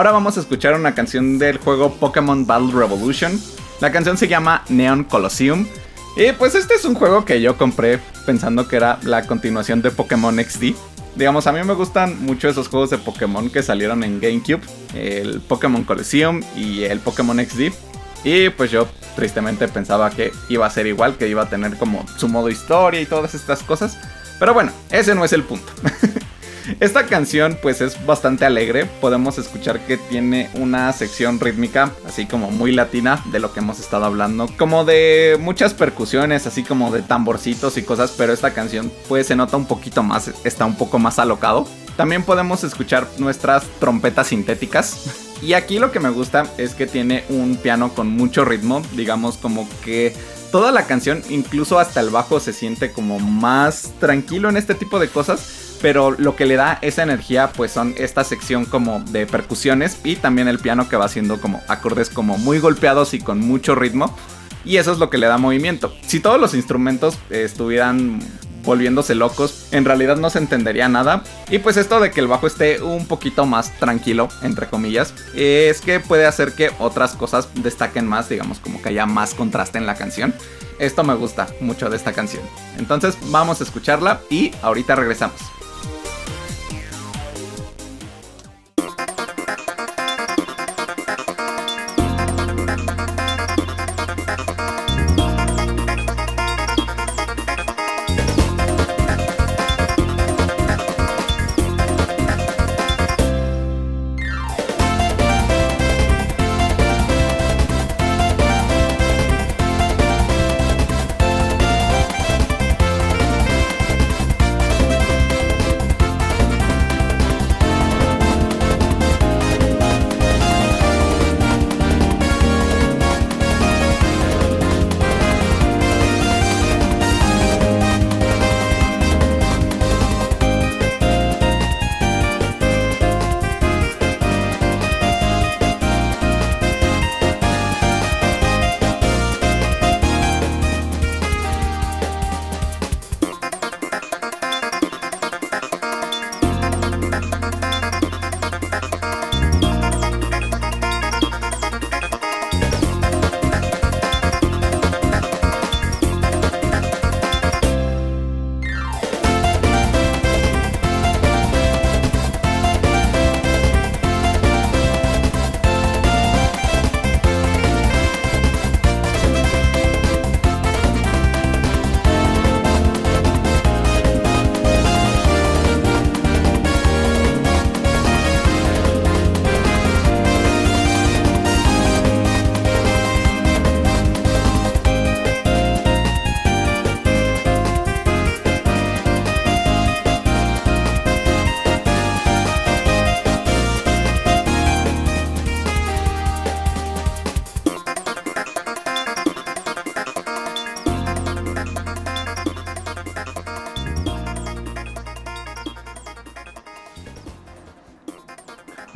Ahora 0.00 0.12
vamos 0.12 0.38
a 0.38 0.40
escuchar 0.40 0.72
una 0.76 0.94
canción 0.94 1.38
del 1.38 1.58
juego 1.58 1.92
Pokémon 1.92 2.46
Battle 2.46 2.72
Revolution. 2.72 3.38
La 3.82 3.92
canción 3.92 4.16
se 4.16 4.28
llama 4.28 4.64
Neon 4.70 5.04
Colosseum. 5.04 5.66
Y 6.16 6.32
pues 6.32 6.54
este 6.54 6.72
es 6.72 6.86
un 6.86 6.94
juego 6.94 7.26
que 7.26 7.42
yo 7.42 7.58
compré 7.58 8.00
pensando 8.24 8.66
que 8.66 8.76
era 8.76 8.98
la 9.02 9.26
continuación 9.26 9.82
de 9.82 9.90
Pokémon 9.90 10.42
XD. 10.42 10.72
Digamos, 11.16 11.46
a 11.46 11.52
mí 11.52 11.62
me 11.64 11.74
gustan 11.74 12.24
mucho 12.24 12.48
esos 12.48 12.68
juegos 12.68 12.88
de 12.88 12.96
Pokémon 12.96 13.50
que 13.50 13.62
salieron 13.62 14.02
en 14.02 14.22
GameCube. 14.22 14.62
El 14.94 15.42
Pokémon 15.42 15.84
Colosseum 15.84 16.40
y 16.56 16.84
el 16.84 17.00
Pokémon 17.00 17.38
XD. 17.38 17.70
Y 18.24 18.48
pues 18.48 18.70
yo 18.70 18.88
tristemente 19.16 19.68
pensaba 19.68 20.08
que 20.08 20.32
iba 20.48 20.64
a 20.64 20.70
ser 20.70 20.86
igual, 20.86 21.18
que 21.18 21.28
iba 21.28 21.42
a 21.42 21.50
tener 21.50 21.76
como 21.76 22.06
su 22.16 22.26
modo 22.26 22.48
historia 22.48 23.02
y 23.02 23.04
todas 23.04 23.34
estas 23.34 23.62
cosas. 23.62 23.98
Pero 24.38 24.54
bueno, 24.54 24.72
ese 24.90 25.14
no 25.14 25.26
es 25.26 25.34
el 25.34 25.42
punto. 25.42 25.70
Esta 26.78 27.06
canción 27.06 27.58
pues 27.60 27.80
es 27.80 28.06
bastante 28.06 28.44
alegre, 28.44 28.86
podemos 29.00 29.38
escuchar 29.38 29.80
que 29.80 29.96
tiene 29.96 30.48
una 30.54 30.92
sección 30.92 31.40
rítmica 31.40 31.92
así 32.06 32.26
como 32.26 32.50
muy 32.50 32.72
latina 32.72 33.22
de 33.32 33.40
lo 33.40 33.52
que 33.52 33.60
hemos 33.60 33.80
estado 33.80 34.04
hablando, 34.04 34.48
como 34.56 34.84
de 34.84 35.36
muchas 35.40 35.74
percusiones, 35.74 36.46
así 36.46 36.62
como 36.62 36.92
de 36.92 37.02
tamborcitos 37.02 37.76
y 37.76 37.82
cosas, 37.82 38.14
pero 38.16 38.32
esta 38.32 38.52
canción 38.52 38.92
pues 39.08 39.26
se 39.26 39.36
nota 39.36 39.56
un 39.56 39.66
poquito 39.66 40.02
más, 40.02 40.30
está 40.44 40.64
un 40.64 40.76
poco 40.76 40.98
más 40.98 41.18
alocado. 41.18 41.66
También 41.96 42.22
podemos 42.22 42.64
escuchar 42.64 43.06
nuestras 43.18 43.64
trompetas 43.78 44.28
sintéticas. 44.28 45.26
Y 45.42 45.54
aquí 45.54 45.78
lo 45.78 45.90
que 45.90 46.00
me 46.00 46.10
gusta 46.10 46.44
es 46.58 46.74
que 46.74 46.86
tiene 46.86 47.24
un 47.30 47.56
piano 47.56 47.94
con 47.94 48.08
mucho 48.08 48.44
ritmo, 48.44 48.82
digamos 48.92 49.38
como 49.38 49.68
que 49.82 50.14
toda 50.52 50.70
la 50.70 50.86
canción, 50.86 51.22
incluso 51.30 51.78
hasta 51.78 52.00
el 52.00 52.10
bajo, 52.10 52.40
se 52.40 52.52
siente 52.52 52.92
como 52.92 53.18
más 53.18 53.92
tranquilo 54.00 54.48
en 54.48 54.56
este 54.56 54.74
tipo 54.74 54.98
de 54.98 55.08
cosas 55.08 55.69
pero 55.80 56.10
lo 56.12 56.36
que 56.36 56.46
le 56.46 56.56
da 56.56 56.78
esa 56.82 57.02
energía 57.02 57.50
pues 57.52 57.72
son 57.72 57.94
esta 57.96 58.24
sección 58.24 58.64
como 58.64 59.00
de 59.00 59.26
percusiones 59.26 60.00
y 60.04 60.16
también 60.16 60.48
el 60.48 60.58
piano 60.58 60.88
que 60.88 60.96
va 60.96 61.06
haciendo 61.06 61.40
como 61.40 61.60
acordes 61.68 62.10
como 62.10 62.38
muy 62.38 62.58
golpeados 62.58 63.14
y 63.14 63.20
con 63.20 63.40
mucho 63.40 63.74
ritmo 63.74 64.16
y 64.64 64.76
eso 64.76 64.92
es 64.92 64.98
lo 64.98 65.10
que 65.10 65.18
le 65.18 65.26
da 65.26 65.38
movimiento. 65.38 65.92
Si 66.06 66.20
todos 66.20 66.40
los 66.40 66.54
instrumentos 66.54 67.18
estuvieran 67.30 68.20
volviéndose 68.64 69.14
locos, 69.14 69.68
en 69.72 69.84
realidad 69.84 70.16
no 70.16 70.30
se 70.30 70.38
entendería 70.38 70.88
nada. 70.88 71.22
Y 71.50 71.58
pues 71.58 71.76
esto 71.76 72.00
de 72.00 72.10
que 72.10 72.20
el 72.20 72.26
bajo 72.26 72.46
esté 72.46 72.82
un 72.82 73.06
poquito 73.06 73.46
más 73.46 73.72
tranquilo, 73.78 74.28
entre 74.42 74.66
comillas, 74.66 75.14
es 75.34 75.80
que 75.80 76.00
puede 76.00 76.26
hacer 76.26 76.52
que 76.52 76.70
otras 76.78 77.14
cosas 77.14 77.48
destaquen 77.54 78.06
más, 78.06 78.28
digamos 78.28 78.58
como 78.58 78.82
que 78.82 78.90
haya 78.90 79.06
más 79.06 79.34
contraste 79.34 79.78
en 79.78 79.86
la 79.86 79.94
canción. 79.94 80.34
Esto 80.78 81.04
me 81.04 81.14
gusta 81.14 81.48
mucho 81.60 81.90
de 81.90 81.96
esta 81.96 82.12
canción. 82.12 82.42
Entonces 82.78 83.16
vamos 83.30 83.60
a 83.60 83.64
escucharla 83.64 84.20
y 84.30 84.52
ahorita 84.62 84.94
regresamos. 84.94 85.59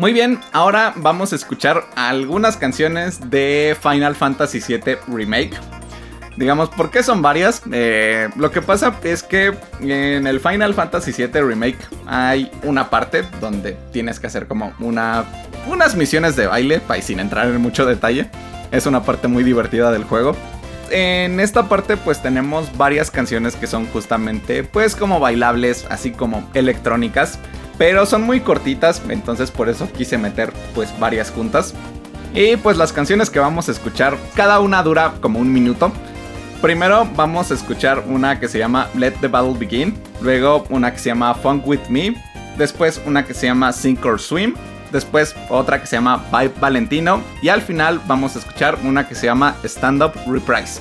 Muy 0.04 0.12
bien, 0.12 0.38
ahora 0.52 0.92
vamos 0.96 1.32
a 1.32 1.36
escuchar 1.36 1.86
algunas 1.96 2.58
canciones 2.58 3.30
de 3.30 3.74
Final 3.80 4.14
Fantasy 4.14 4.60
VII 4.60 4.98
Remake. 5.08 5.54
Digamos, 6.36 6.68
¿por 6.68 6.90
qué 6.90 7.02
son 7.02 7.22
varias? 7.22 7.62
Eh, 7.72 8.28
lo 8.36 8.50
que 8.50 8.60
pasa 8.60 8.96
es 9.02 9.22
que 9.22 9.54
en 9.80 10.26
el 10.26 10.40
Final 10.40 10.74
Fantasy 10.74 11.10
VII 11.10 11.40
Remake 11.40 11.78
hay 12.06 12.50
una 12.64 12.90
parte 12.90 13.24
donde 13.40 13.78
tienes 13.94 14.20
que 14.20 14.26
hacer 14.26 14.46
como 14.46 14.74
una, 14.78 15.24
unas 15.68 15.96
misiones 15.96 16.36
de 16.36 16.48
baile, 16.48 16.82
sin 17.00 17.18
entrar 17.18 17.46
en 17.46 17.58
mucho 17.62 17.86
detalle. 17.86 18.28
Es 18.72 18.84
una 18.84 19.04
parte 19.04 19.26
muy 19.26 19.42
divertida 19.42 19.90
del 19.90 20.04
juego. 20.04 20.36
En 20.90 21.40
esta 21.40 21.68
parte 21.68 21.96
pues 21.96 22.22
tenemos 22.22 22.76
varias 22.76 23.10
canciones 23.10 23.56
que 23.56 23.66
son 23.66 23.86
justamente 23.86 24.64
pues 24.64 24.96
como 24.96 25.20
bailables, 25.20 25.86
así 25.90 26.12
como 26.12 26.48
electrónicas. 26.54 27.38
Pero 27.78 28.06
son 28.06 28.22
muy 28.22 28.40
cortitas, 28.40 29.02
entonces 29.08 29.50
por 29.50 29.68
eso 29.68 29.90
quise 29.90 30.16
meter 30.18 30.52
pues 30.74 30.96
varias 31.00 31.30
juntas. 31.30 31.74
Y 32.34 32.56
pues 32.56 32.76
las 32.76 32.92
canciones 32.92 33.30
que 33.30 33.38
vamos 33.38 33.68
a 33.68 33.72
escuchar, 33.72 34.16
cada 34.34 34.60
una 34.60 34.82
dura 34.82 35.14
como 35.20 35.38
un 35.38 35.52
minuto. 35.52 35.92
Primero 36.60 37.06
vamos 37.14 37.50
a 37.50 37.54
escuchar 37.54 38.04
una 38.06 38.40
que 38.40 38.48
se 38.48 38.58
llama 38.58 38.88
Let 38.96 39.14
the 39.20 39.28
Battle 39.28 39.54
Begin, 39.58 39.94
luego 40.20 40.64
una 40.70 40.92
que 40.92 40.98
se 40.98 41.10
llama 41.10 41.34
Funk 41.34 41.66
With 41.66 41.88
Me, 41.88 42.14
después 42.56 43.00
una 43.06 43.24
que 43.24 43.34
se 43.34 43.46
llama 43.46 43.72
Sink 43.72 44.04
or 44.04 44.20
Swim, 44.20 44.54
después 44.94 45.34
otra 45.50 45.80
que 45.80 45.86
se 45.86 45.96
llama 45.96 46.24
Vibe 46.32 46.54
Valentino 46.60 47.20
y 47.42 47.48
al 47.48 47.60
final 47.60 48.00
vamos 48.06 48.36
a 48.36 48.38
escuchar 48.38 48.78
una 48.84 49.06
que 49.06 49.14
se 49.14 49.26
llama 49.26 49.56
Stand 49.64 50.02
Up 50.02 50.12
Reprise. 50.26 50.80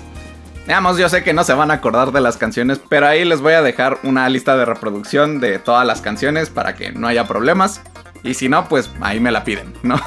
Veamos, 0.65 0.97
yo 0.97 1.09
sé 1.09 1.23
que 1.23 1.33
no 1.33 1.43
se 1.43 1.53
van 1.53 1.71
a 1.71 1.73
acordar 1.73 2.13
de 2.13 2.21
las 2.21 2.37
canciones, 2.37 2.79
pero 2.87 3.07
ahí 3.07 3.25
les 3.25 3.41
voy 3.41 3.53
a 3.53 3.61
dejar 3.61 3.97
una 4.03 4.29
lista 4.29 4.55
de 4.55 4.63
reproducción 4.63 5.41
de 5.41 5.59
todas 5.59 5.85
las 5.85 5.99
canciones 5.99 6.49
para 6.49 6.75
que 6.75 6.93
no 6.93 7.07
haya 7.07 7.27
problemas. 7.27 7.81
Y 8.23 8.35
si 8.35 8.47
no, 8.47 8.69
pues 8.69 8.89
ahí 9.01 9.19
me 9.19 9.31
la 9.31 9.43
piden, 9.43 9.73
¿no? 9.81 9.99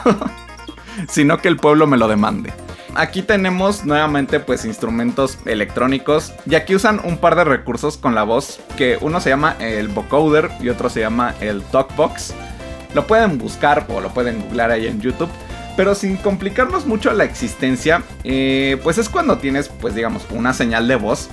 Sino 1.09 1.39
que 1.39 1.49
el 1.49 1.59
pueblo 1.59 1.87
me 1.87 1.99
lo 1.99 2.09
demande. 2.09 2.55
Aquí 2.95 3.21
tenemos 3.21 3.85
nuevamente 3.85 4.41
pues 4.41 4.65
instrumentos 4.65 5.37
electrónicos 5.45 6.33
y 6.47 6.55
aquí 6.55 6.75
usan 6.75 7.01
un 7.05 7.19
par 7.19 7.37
de 7.37 7.45
recursos 7.45 7.99
con 7.99 8.15
la 8.15 8.23
voz 8.23 8.59
que 8.79 8.97
uno 9.03 9.21
se 9.21 9.29
llama 9.29 9.57
el 9.61 9.89
vocoder 9.89 10.51
y 10.61 10.71
otro 10.71 10.89
se 10.89 11.01
llama 11.01 11.35
el 11.41 11.63
talkbox. 11.65 12.33
Lo 12.97 13.07
pueden 13.07 13.37
buscar 13.37 13.87
o 13.89 14.01
lo 14.01 14.09
pueden 14.09 14.41
googlear 14.41 14.71
ahí 14.73 14.87
en 14.87 15.01
YouTube 15.01 15.31
pero 15.77 15.95
sin 15.95 16.17
complicarnos 16.17 16.87
mucho 16.87 17.13
la 17.13 17.25
existencia, 17.25 18.03
eh, 18.25 18.81
pues 18.83 18.97
es 18.97 19.11
cuando 19.11 19.37
tienes, 19.37 19.69
pues 19.69 19.95
digamos, 19.95 20.27
una 20.31 20.55
señal 20.55 20.89
de 20.89 20.97
voz, 20.97 21.29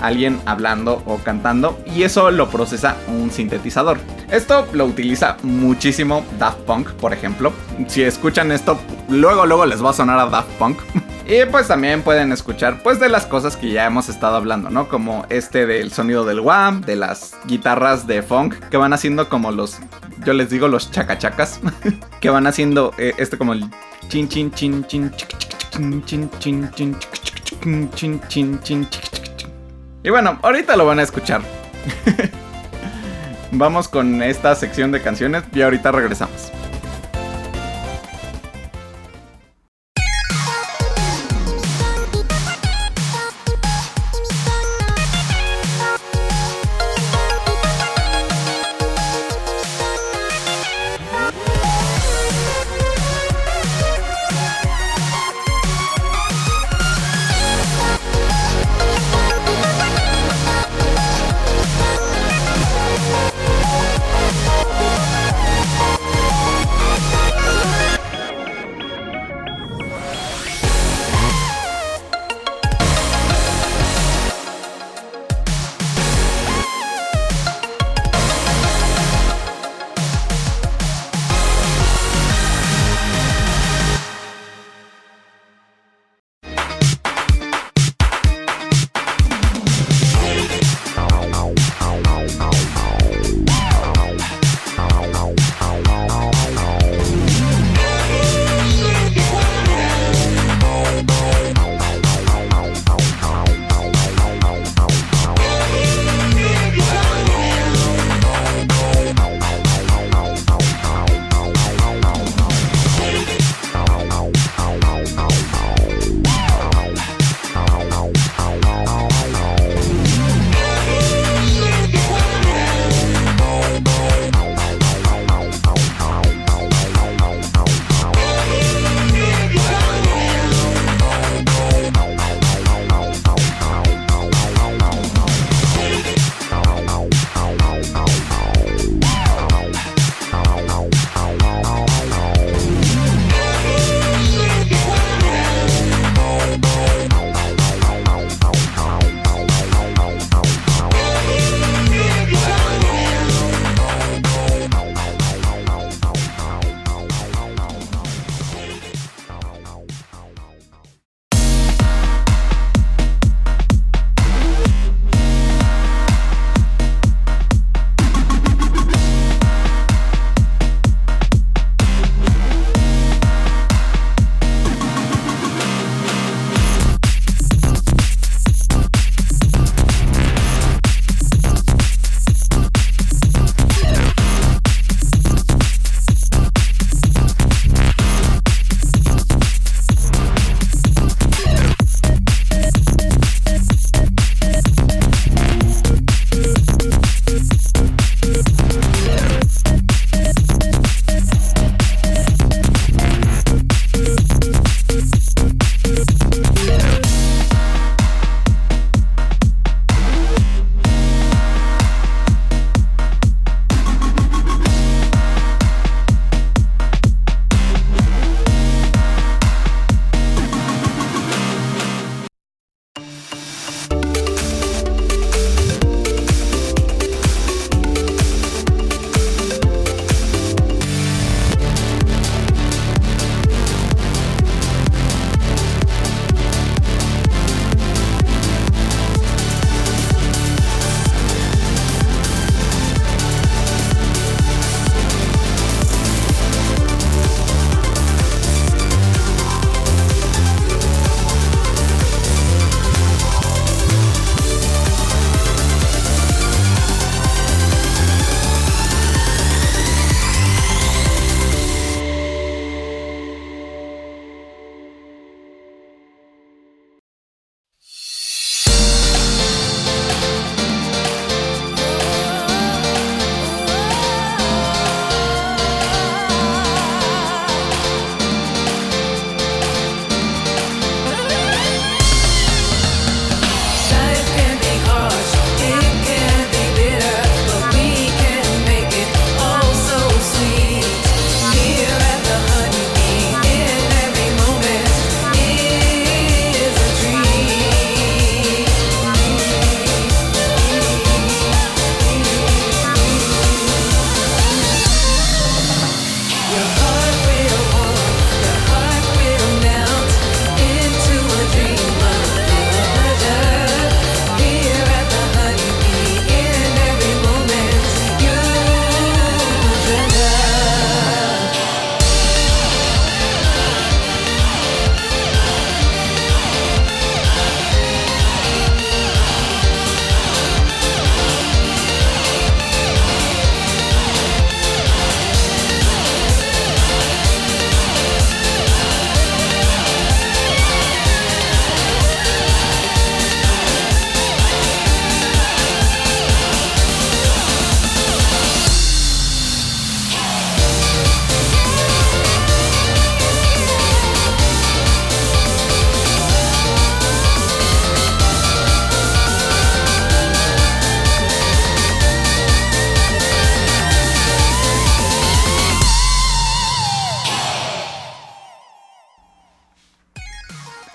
alguien 0.00 0.40
hablando 0.46 1.00
o 1.06 1.18
cantando, 1.18 1.78
y 1.86 2.02
eso 2.02 2.32
lo 2.32 2.48
procesa 2.48 2.96
un 3.06 3.30
sintetizador. 3.30 3.98
Esto 4.30 4.66
lo 4.72 4.84
utiliza 4.86 5.36
muchísimo 5.44 6.24
Daft 6.40 6.58
Punk, 6.62 6.90
por 6.94 7.12
ejemplo. 7.12 7.52
Si 7.86 8.02
escuchan 8.02 8.50
esto, 8.50 8.78
luego, 9.08 9.46
luego 9.46 9.64
les 9.64 9.82
va 9.82 9.90
a 9.90 9.94
sonar 9.94 10.18
a 10.18 10.26
Daft 10.26 10.50
Punk. 10.58 10.78
Y 11.26 11.46
pues 11.46 11.68
también 11.68 12.02
pueden 12.02 12.32
escuchar 12.32 12.82
pues 12.82 13.00
de 13.00 13.08
las 13.08 13.24
cosas 13.24 13.56
que 13.56 13.70
ya 13.70 13.86
hemos 13.86 14.10
estado 14.10 14.36
hablando, 14.36 14.68
¿no? 14.68 14.88
Como 14.88 15.24
este 15.30 15.64
del 15.64 15.90
sonido 15.90 16.26
del 16.26 16.40
wham, 16.40 16.82
de 16.82 16.96
las 16.96 17.34
guitarras 17.46 18.06
de 18.06 18.22
funk 18.22 18.56
que 18.68 18.76
van 18.76 18.92
haciendo 18.92 19.30
como 19.30 19.50
los, 19.50 19.78
yo 20.24 20.32
les 20.32 20.50
digo 20.50 20.68
los 20.68 20.90
chacachacas, 20.90 21.60
que 22.20 22.30
van 22.30 22.46
haciendo 22.46 22.92
este 22.98 23.38
como 23.38 23.52
el 23.52 23.64
chin 24.08 24.28
chin 24.28 24.50
chin 24.52 24.84
chin 24.86 25.10
chin 26.04 26.04
chin 26.04 26.30
chin 26.38 26.70
chin 26.70 27.90
chin 27.94 28.20
chin 28.28 28.60
chin 28.62 28.88
Y 30.02 30.10
bueno, 30.10 30.38
ahorita 30.42 30.76
lo 30.76 30.86
van 30.86 30.98
a 30.98 31.02
escuchar. 31.02 31.42
Vamos 33.52 33.88
con 33.88 34.22
esta 34.22 34.54
sección 34.54 34.90
de 34.90 35.00
canciones 35.00 35.44
y 35.52 35.62
ahorita 35.62 35.92
regresamos. 35.92 36.50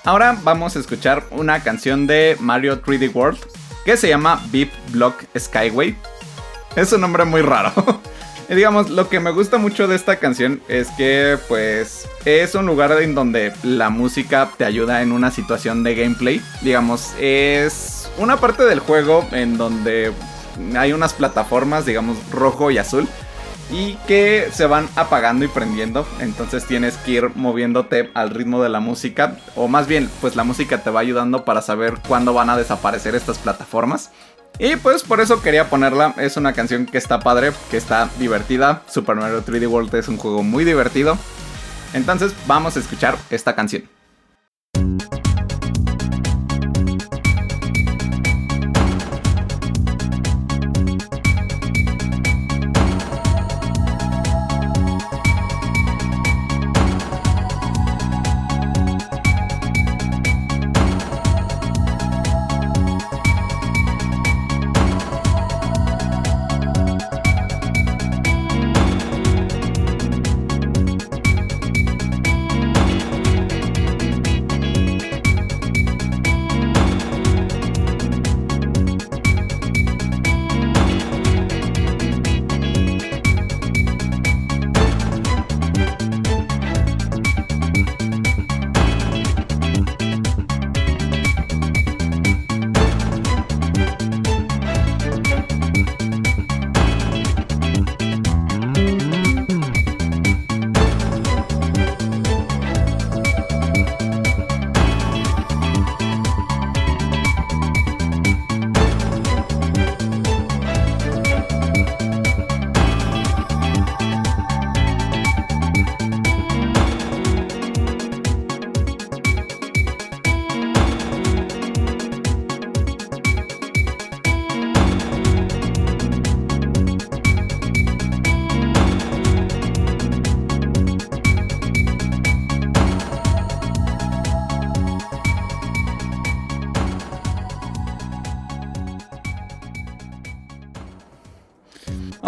Ahora 0.09 0.35
vamos 0.43 0.75
a 0.75 0.79
escuchar 0.79 1.23
una 1.29 1.61
canción 1.61 2.07
de 2.07 2.35
Mario 2.39 2.81
3D 2.81 3.13
World 3.13 3.37
que 3.85 3.95
se 3.95 4.09
llama 4.09 4.41
Beep 4.51 4.71
Block 4.91 5.23
Skyway. 5.37 5.95
Es 6.75 6.91
un 6.93 7.01
nombre 7.01 7.25
muy 7.25 7.43
raro. 7.43 7.71
y 8.49 8.55
digamos, 8.55 8.89
lo 8.89 9.07
que 9.07 9.19
me 9.19 9.29
gusta 9.29 9.59
mucho 9.59 9.87
de 9.87 9.95
esta 9.95 10.15
canción 10.15 10.63
es 10.67 10.89
que 10.97 11.37
pues 11.47 12.09
es 12.25 12.55
un 12.55 12.65
lugar 12.65 12.91
en 12.99 13.13
donde 13.13 13.53
la 13.61 13.91
música 13.91 14.49
te 14.57 14.65
ayuda 14.65 15.03
en 15.03 15.11
una 15.11 15.29
situación 15.29 15.83
de 15.83 15.93
gameplay. 15.93 16.41
Digamos, 16.63 17.13
es 17.19 18.09
una 18.17 18.37
parte 18.37 18.65
del 18.65 18.79
juego 18.79 19.27
en 19.31 19.59
donde 19.59 20.11
hay 20.75 20.91
unas 20.91 21.13
plataformas, 21.13 21.85
digamos, 21.85 22.17
rojo 22.31 22.71
y 22.71 22.79
azul 22.79 23.07
y 23.71 23.93
que 24.07 24.49
se 24.51 24.65
van 24.65 24.89
apagando 24.95 25.45
y 25.45 25.47
prendiendo. 25.47 26.07
Entonces 26.19 26.65
tienes 26.65 26.97
que 26.97 27.11
ir 27.11 27.35
moviéndote 27.35 28.09
al 28.13 28.31
ritmo 28.31 28.61
de 28.63 28.69
la 28.69 28.79
música. 28.79 29.37
O 29.55 29.67
más 29.67 29.87
bien, 29.87 30.09
pues 30.21 30.35
la 30.35 30.43
música 30.43 30.83
te 30.83 30.89
va 30.89 31.01
ayudando 31.01 31.45
para 31.45 31.61
saber 31.61 31.95
cuándo 32.07 32.33
van 32.33 32.49
a 32.49 32.57
desaparecer 32.57 33.15
estas 33.15 33.37
plataformas. 33.37 34.11
Y 34.57 34.75
pues 34.75 35.03
por 35.03 35.21
eso 35.21 35.41
quería 35.41 35.69
ponerla. 35.69 36.15
Es 36.17 36.35
una 36.35 36.53
canción 36.53 36.85
que 36.85 36.97
está 36.97 37.19
padre, 37.19 37.51
que 37.69 37.77
está 37.77 38.09
divertida. 38.17 38.81
Super 38.87 39.15
Mario 39.15 39.43
3D 39.45 39.69
World 39.69 39.93
es 39.95 40.07
un 40.07 40.17
juego 40.17 40.43
muy 40.43 40.65
divertido. 40.65 41.17
Entonces 41.93 42.33
vamos 42.47 42.75
a 42.75 42.79
escuchar 42.79 43.17
esta 43.29 43.55
canción. 43.55 43.98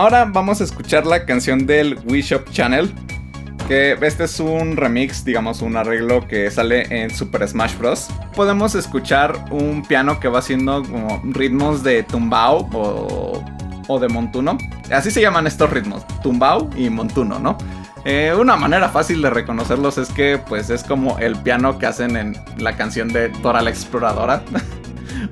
Ahora 0.02 0.26
vamos 0.26 0.60
a 0.62 0.64
escuchar 0.64 1.06
la 1.06 1.28
canción 1.28 1.68
del 1.68 2.00
Wii 2.06 2.24
Shop 2.24 2.50
Channel. 2.50 2.92
Que 3.68 3.96
este 4.02 4.24
es 4.24 4.40
un 4.40 4.76
remix, 4.76 5.24
digamos, 5.24 5.62
un 5.62 5.78
arreglo 5.78 6.28
que 6.28 6.50
sale 6.50 6.88
en 6.90 7.12
Super 7.12 7.48
Smash 7.48 7.78
Bros. 7.78 8.08
Podemos 8.36 8.74
escuchar 8.74 9.46
un 9.52 9.84
piano 9.84 10.20
que 10.20 10.28
va 10.28 10.40
haciendo 10.40 10.82
como 10.82 11.22
ritmos 11.26 11.84
de 11.84 12.02
tumbao 12.02 12.68
o, 12.74 13.46
o 13.88 14.00
de 14.00 14.08
montuno. 14.08 14.58
Así 14.92 15.12
se 15.12 15.22
llaman 15.22 15.46
estos 15.46 15.70
ritmos, 15.70 16.04
tumbao 16.24 16.68
y 16.76 16.90
montuno, 16.90 17.38
¿no? 17.38 17.56
Eh, 18.04 18.34
una 18.36 18.56
manera 18.56 18.90
fácil 18.90 19.22
de 19.22 19.30
reconocerlos 19.30 20.00
es 20.00 20.10
que 20.10 20.40
pues 20.40 20.72
es 20.72 20.84
como 20.84 21.20
el 21.20 21.36
piano 21.36 21.78
que 21.78 21.86
hacen 21.86 22.18
en 22.18 22.36
la 22.58 22.76
canción 22.76 23.10
de 23.10 23.30
Dora 23.30 23.62
la 23.62 23.70
Exploradora. 23.70 24.42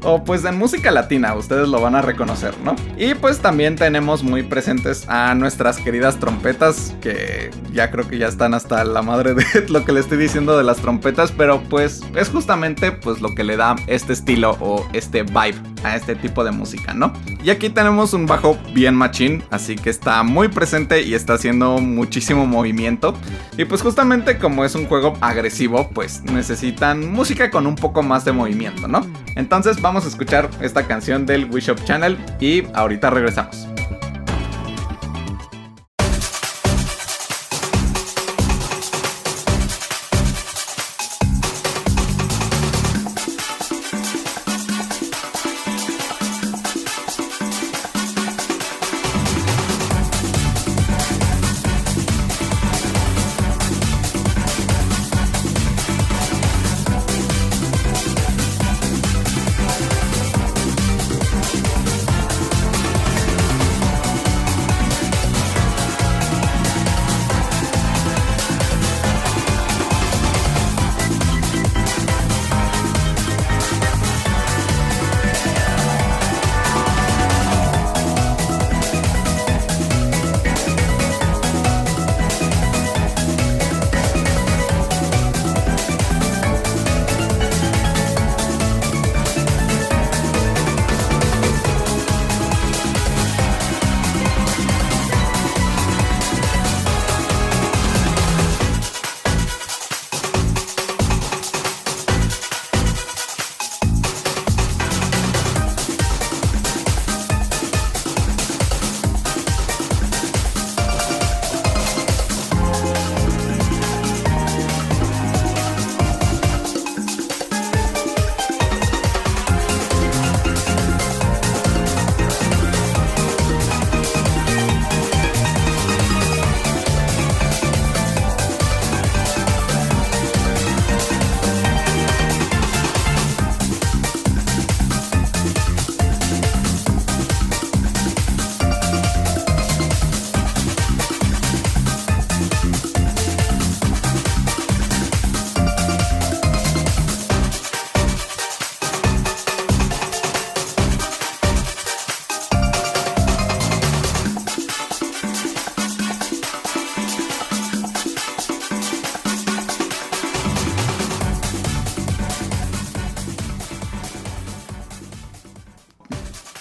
o 0.04 0.24
pues 0.24 0.46
en 0.46 0.58
música 0.58 0.92
latina, 0.92 1.34
ustedes 1.36 1.68
lo 1.68 1.82
van 1.82 1.96
a 1.96 2.02
reconocer, 2.02 2.56
¿no? 2.64 2.76
Y 2.98 3.14
pues 3.16 3.40
también 3.40 3.76
tenemos 3.76 4.24
muy 4.24 4.44
presentes 4.44 5.08
a 5.08 5.36
nuestras 5.36 5.78
queridas 5.78 6.20
trompetas, 6.20 6.96
que 7.02 7.52
ya 7.72 7.92
creo 7.92 8.08
que 8.08 8.18
ya 8.18 8.28
están 8.28 8.54
hasta 8.54 8.84
la 8.84 9.02
madre 9.02 9.34
de 9.34 9.46
lo 9.70 9.86
que 9.86 9.92
le 9.92 10.00
estoy 10.00 10.18
diciendo 10.18 10.58
de 10.58 10.64
las 10.64 10.78
trompetas, 10.78 11.32
pero 11.32 11.62
pues 11.70 12.02
es 12.16 12.30
justamente 12.30 12.92
pues 12.92 13.22
lo 13.22 13.36
que 13.36 13.44
le 13.44 13.58
da 13.58 13.76
este 13.88 14.14
estilo 14.14 14.58
o 14.60 14.88
este 14.94 15.24
vibe 15.24 15.56
a 15.84 15.96
este 15.96 16.16
tipo 16.16 16.44
de 16.44 16.52
música, 16.52 16.94
¿no? 16.94 17.14
Y 17.44 17.50
aquí 17.50 17.70
tenemos 17.70 18.14
un 18.14 18.26
bajo 18.26 18.58
bien 18.74 18.96
machín, 18.96 19.44
así 19.50 19.76
que 19.76 19.90
está 19.90 20.24
muy 20.24 20.48
presente 20.48 21.02
y 21.02 21.14
está 21.14 21.34
haciendo 21.34 21.78
muchísimo 21.80 22.46
movimiento. 22.46 23.14
Y 23.58 23.66
pues 23.66 23.82
justamente 23.82 24.38
como 24.38 24.66
es 24.66 24.76
un 24.76 24.86
juego 24.86 25.18
agresivo, 25.22 25.90
pues 25.94 26.24
necesitan 26.24 27.12
música 27.12 27.50
con 27.50 27.68
un 27.68 27.76
poco 27.76 28.04
más 28.04 28.26
de 28.26 28.32
movimiento, 28.32 28.88
¿no? 28.88 29.06
Entonces 29.36 29.82
vamos 29.82 30.06
a 30.06 30.08
escuchar 30.08 30.50
esta 30.62 30.88
canción 30.88 31.26
del 31.26 31.46
Wish 31.46 31.66
Shop 31.66 31.84
Channel 31.84 32.18
y 32.40 32.64
ahorita 32.74 33.10
regresamos. 33.10 33.68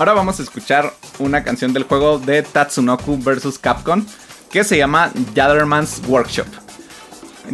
Ahora 0.09 0.21
vamos 0.21 0.41
a 0.41 0.43
escuchar 0.43 0.95
una 1.19 1.45
canción 1.45 1.75
del 1.75 1.83
juego 1.83 2.19
de 2.19 2.43
Tatsunoku 2.43 3.19
vs 3.19 3.59
Capcom 3.59 4.07
que 4.51 4.65
se 4.65 4.79
llama 4.79 5.13
Jadderman's 5.35 6.01
Workshop. 6.09 6.47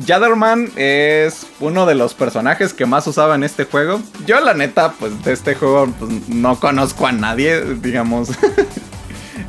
Jadderman 0.06 0.70
es 0.76 1.48
uno 1.58 1.84
de 1.84 1.96
los 1.96 2.14
personajes 2.14 2.72
que 2.72 2.86
más 2.86 3.08
usaba 3.08 3.34
en 3.34 3.42
este 3.42 3.64
juego. 3.64 4.00
Yo 4.24 4.38
la 4.38 4.54
neta, 4.54 4.92
pues 4.92 5.24
de 5.24 5.32
este 5.32 5.56
juego 5.56 5.92
pues, 5.98 6.28
no 6.28 6.60
conozco 6.60 7.08
a 7.08 7.10
nadie, 7.10 7.60
digamos. 7.74 8.28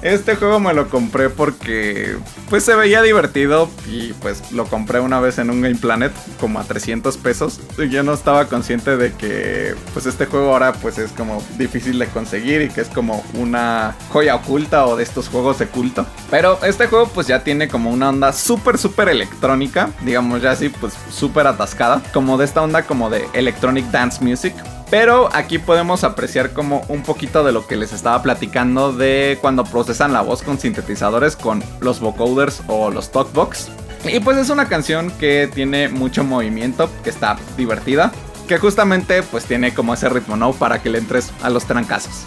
Este 0.02 0.36
juego 0.36 0.60
me 0.60 0.74
lo 0.74 0.90
compré 0.90 1.30
porque 1.30 2.16
pues 2.50 2.64
se 2.64 2.76
veía 2.76 3.02
divertido 3.02 3.70
y 3.92 4.14
pues 4.14 4.52
lo 4.52 4.66
compré 4.66 5.00
una 5.00 5.20
vez 5.20 5.38
en 5.38 5.50
un 5.50 5.62
Game 5.62 5.76
Planet 5.76 6.12
como 6.40 6.60
a 6.60 6.64
300 6.64 7.18
pesos. 7.18 7.60
Y 7.78 7.90
yo 7.90 8.04
no 8.04 8.14
estaba 8.14 8.48
consciente 8.48 8.98
de 8.98 9.14
que 9.14 9.76
pues 9.94 10.06
este 10.06 10.26
juego 10.26 10.54
ahora 10.54 10.74
pues 10.74 10.98
es 10.98 11.12
como 11.12 11.44
difícil 11.58 12.00
de 12.00 12.08
conseguir 12.08 12.62
y 12.62 12.70
que 12.70 12.82
es 12.82 12.90
como 12.90 13.24
una 13.34 13.96
joya 14.10 14.36
oculta 14.36 14.86
o 14.86 14.96
de 14.96 15.04
estos 15.04 15.30
juegos 15.30 15.60
de 15.60 15.68
culto. 15.68 16.06
Pero 16.30 16.60
este 16.64 16.88
juego 16.88 17.08
pues 17.08 17.28
ya 17.28 17.44
tiene 17.44 17.68
como 17.68 17.92
una 17.92 18.10
onda 18.10 18.34
súper 18.34 18.78
súper 18.78 19.10
electrónica, 19.10 19.90
digamos 20.04 20.42
ya 20.42 20.52
así 20.52 20.70
pues 20.70 20.94
súper 21.10 21.48
atascada, 21.48 22.02
como 22.14 22.38
de 22.38 22.46
esta 22.46 22.62
onda 22.62 22.84
como 22.84 23.10
de 23.10 23.28
electronic 23.34 23.86
dance 23.92 24.24
music. 24.24 24.54
Pero 24.90 25.30
aquí 25.34 25.58
podemos 25.58 26.04
apreciar 26.04 26.54
como 26.54 26.84
un 26.90 27.02
poquito 27.02 27.44
de 27.44 27.52
lo 27.52 27.66
que 27.66 27.76
les 27.76 27.92
estaba 27.92 28.22
platicando 28.22 28.94
de 28.94 29.38
cuando 29.42 29.64
procesan 29.64 30.14
la 30.14 30.22
voz 30.22 30.44
con 30.44 30.60
sintetizadores 30.60 31.36
con 31.36 31.64
los 31.80 32.00
vocoders 32.00 32.62
o 32.68 32.92
los 32.92 33.12
talkbox. 33.12 33.70
Y 34.06 34.20
pues 34.20 34.38
es 34.38 34.50
una 34.50 34.68
canción 34.68 35.12
que 35.20 35.50
tiene 35.54 35.90
mucho 35.90 36.24
movimiento, 36.24 36.90
que 37.04 37.10
está 37.10 37.38
divertida, 37.58 38.12
que 38.48 38.60
justamente 38.60 39.24
pues 39.24 39.46
tiene 39.46 39.74
como 39.74 39.96
ese 39.96 40.10
ritmo, 40.10 40.36
¿no? 40.36 40.54
Para 40.54 40.82
que 40.82 40.92
le 40.92 41.00
entres 41.00 41.32
a 41.42 41.50
los 41.50 41.66
trancazos. 41.66 42.24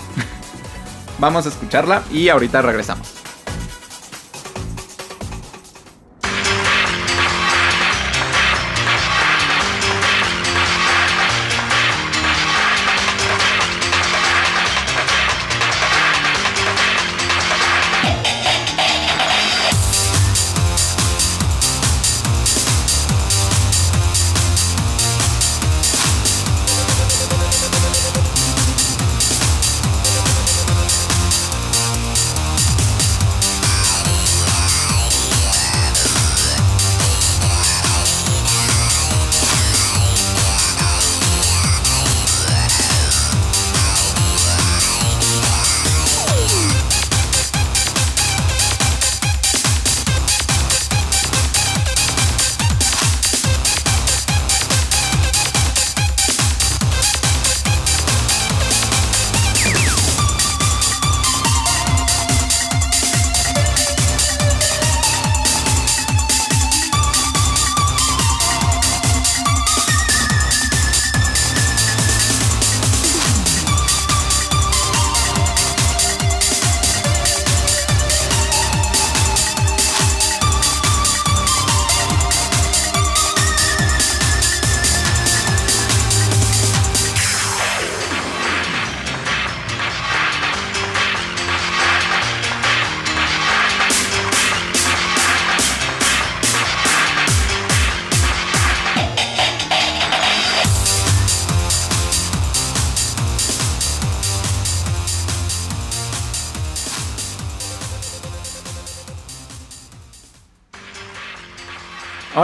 Vamos 1.20 1.46
a 1.46 1.50
escucharla 1.50 2.02
y 2.10 2.28
ahorita 2.28 2.62
regresamos. 2.62 3.27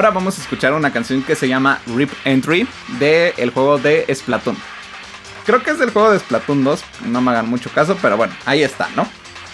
Ahora 0.04 0.16
vamos 0.16 0.38
a 0.38 0.42
escuchar 0.42 0.74
una 0.74 0.92
canción 0.92 1.22
que 1.22 1.34
se 1.34 1.48
llama 1.48 1.80
Rip 1.86 2.12
Entry 2.26 2.68
del 2.98 3.32
el 3.38 3.48
juego 3.48 3.78
de 3.78 4.04
Splatoon. 4.14 4.54
Creo 5.46 5.62
que 5.62 5.70
es 5.70 5.78
del 5.78 5.92
juego 5.92 6.10
de 6.10 6.18
Splatoon 6.18 6.62
2, 6.62 6.84
no 7.06 7.22
me 7.22 7.30
hagan 7.30 7.48
mucho 7.48 7.70
caso, 7.70 7.96
pero 8.02 8.18
bueno, 8.18 8.34
ahí 8.44 8.62
está, 8.62 8.90
¿no? 8.96 9.08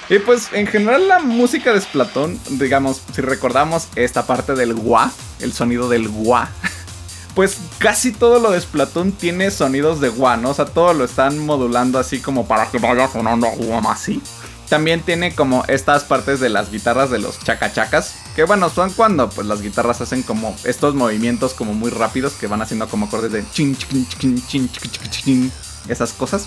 Y 0.08 0.18
pues 0.18 0.48
en 0.52 0.66
general 0.66 1.06
la 1.06 1.20
música 1.20 1.72
de 1.72 1.80
Splatoon, 1.80 2.40
digamos, 2.58 3.00
si 3.14 3.20
recordamos 3.20 3.86
esta 3.94 4.26
parte 4.26 4.56
del 4.56 4.74
gua, 4.74 5.12
el 5.38 5.52
sonido 5.52 5.88
del 5.88 6.08
gua, 6.08 6.48
pues 7.36 7.58
casi 7.78 8.10
todo 8.10 8.40
lo 8.40 8.50
de 8.50 8.60
Splatoon 8.60 9.12
tiene 9.12 9.52
sonidos 9.52 10.00
de 10.00 10.08
gua, 10.08 10.36
¿no? 10.36 10.50
O 10.50 10.54
sea, 10.54 10.64
todo 10.64 10.94
lo 10.94 11.04
están 11.04 11.38
modulando 11.38 11.96
así 12.00 12.18
como 12.18 12.48
para 12.48 12.66
que 12.66 12.78
vaya 12.78 13.06
sonando 13.06 13.46
gua 13.50 13.82
así. 13.92 14.20
También 14.68 15.00
tiene 15.00 15.34
como 15.34 15.64
estas 15.66 16.04
partes 16.04 16.38
de 16.38 16.48
las 16.48 16.70
guitarras 16.70 17.10
de 17.10 17.18
los 17.20 17.38
chacachacas. 17.40 18.14
Que 18.40 18.44
bueno, 18.44 18.70
son 18.70 18.90
cuando 18.94 19.28
pues 19.28 19.46
las 19.46 19.60
guitarras 19.60 20.00
hacen 20.00 20.22
como 20.22 20.56
estos 20.64 20.94
movimientos 20.94 21.52
como 21.52 21.74
muy 21.74 21.90
rápidos 21.90 22.32
que 22.32 22.46
van 22.46 22.62
haciendo 22.62 22.88
como 22.88 23.04
acordes 23.04 23.32
de 23.32 23.44
chin 23.50 23.76
chin 23.76 24.06
chin 24.08 24.42
chin 24.48 24.70
chin 24.70 25.10
chin 25.10 25.52
esas 25.90 26.14
cosas. 26.14 26.46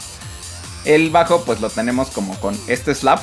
El 0.86 1.12
bajo 1.12 1.46
pues 1.46 1.62
lo 1.62 1.70
tenemos 1.70 2.08
como 2.08 2.36
con 2.40 2.60
este 2.66 2.96
slap. 2.96 3.20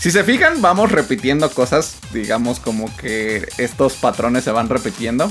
Si 0.00 0.10
se 0.10 0.24
fijan, 0.24 0.62
vamos 0.62 0.92
repitiendo 0.92 1.50
cosas, 1.50 1.96
digamos 2.14 2.58
como 2.58 2.86
que 2.96 3.46
estos 3.58 3.92
patrones 3.96 4.44
se 4.44 4.50
van 4.50 4.70
repitiendo. 4.70 5.30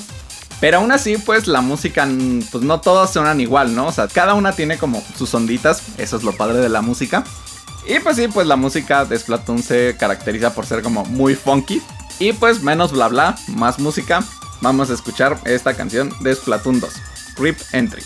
Pero 0.61 0.77
aún 0.77 0.91
así, 0.91 1.17
pues 1.17 1.47
la 1.47 1.61
música, 1.61 2.07
pues 2.51 2.63
no 2.63 2.81
todas 2.81 3.11
suenan 3.11 3.41
igual, 3.41 3.73
¿no? 3.73 3.87
O 3.87 3.91
sea, 3.91 4.07
cada 4.07 4.35
una 4.35 4.51
tiene 4.51 4.77
como 4.77 5.03
sus 5.17 5.33
onditas, 5.33 5.81
eso 5.97 6.17
es 6.17 6.23
lo 6.23 6.33
padre 6.33 6.59
de 6.59 6.69
la 6.69 6.83
música. 6.83 7.23
Y 7.87 7.99
pues 7.99 8.15
sí, 8.15 8.27
pues 8.27 8.45
la 8.45 8.57
música 8.57 9.05
de 9.05 9.17
Splatoon 9.17 9.63
se 9.63 9.97
caracteriza 9.97 10.53
por 10.53 10.67
ser 10.67 10.83
como 10.83 11.03
muy 11.05 11.33
funky. 11.33 11.81
Y 12.23 12.31
pues 12.31 12.63
menos 12.63 12.93
bla 12.93 13.09
bla, 13.09 13.35
más 13.49 13.79
música. 13.79 14.23
Vamos 14.61 14.89
a 14.89 14.93
escuchar 14.93 15.37
esta 15.43 15.73
canción 15.73 16.09
de 16.21 16.33
Splatoon 16.33 16.79
2, 16.79 16.93
Rip 17.35 17.59
Entry. 17.73 18.01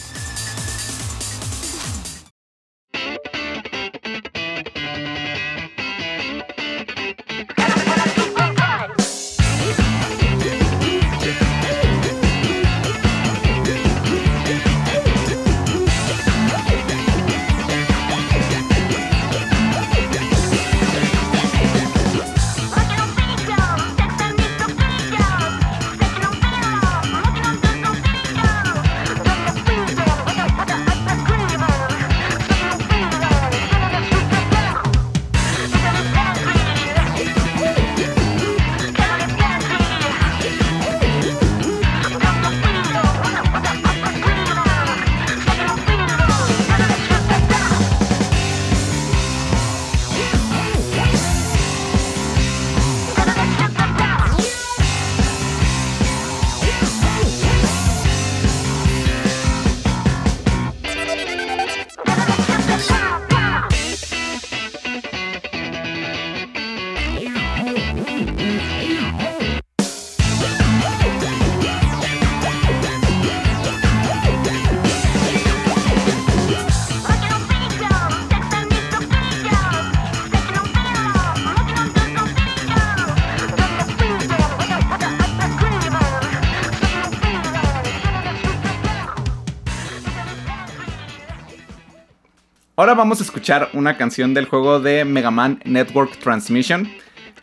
Ahora 92.88 92.99
vamos 92.99 93.19
a 93.19 93.23
escuchar 93.23 93.67
una 93.73 93.97
canción 93.97 94.33
del 94.33 94.45
juego 94.45 94.79
de 94.79 95.03
Mega 95.03 95.29
Man 95.29 95.59
Network 95.65 96.19
Transmission. 96.19 96.89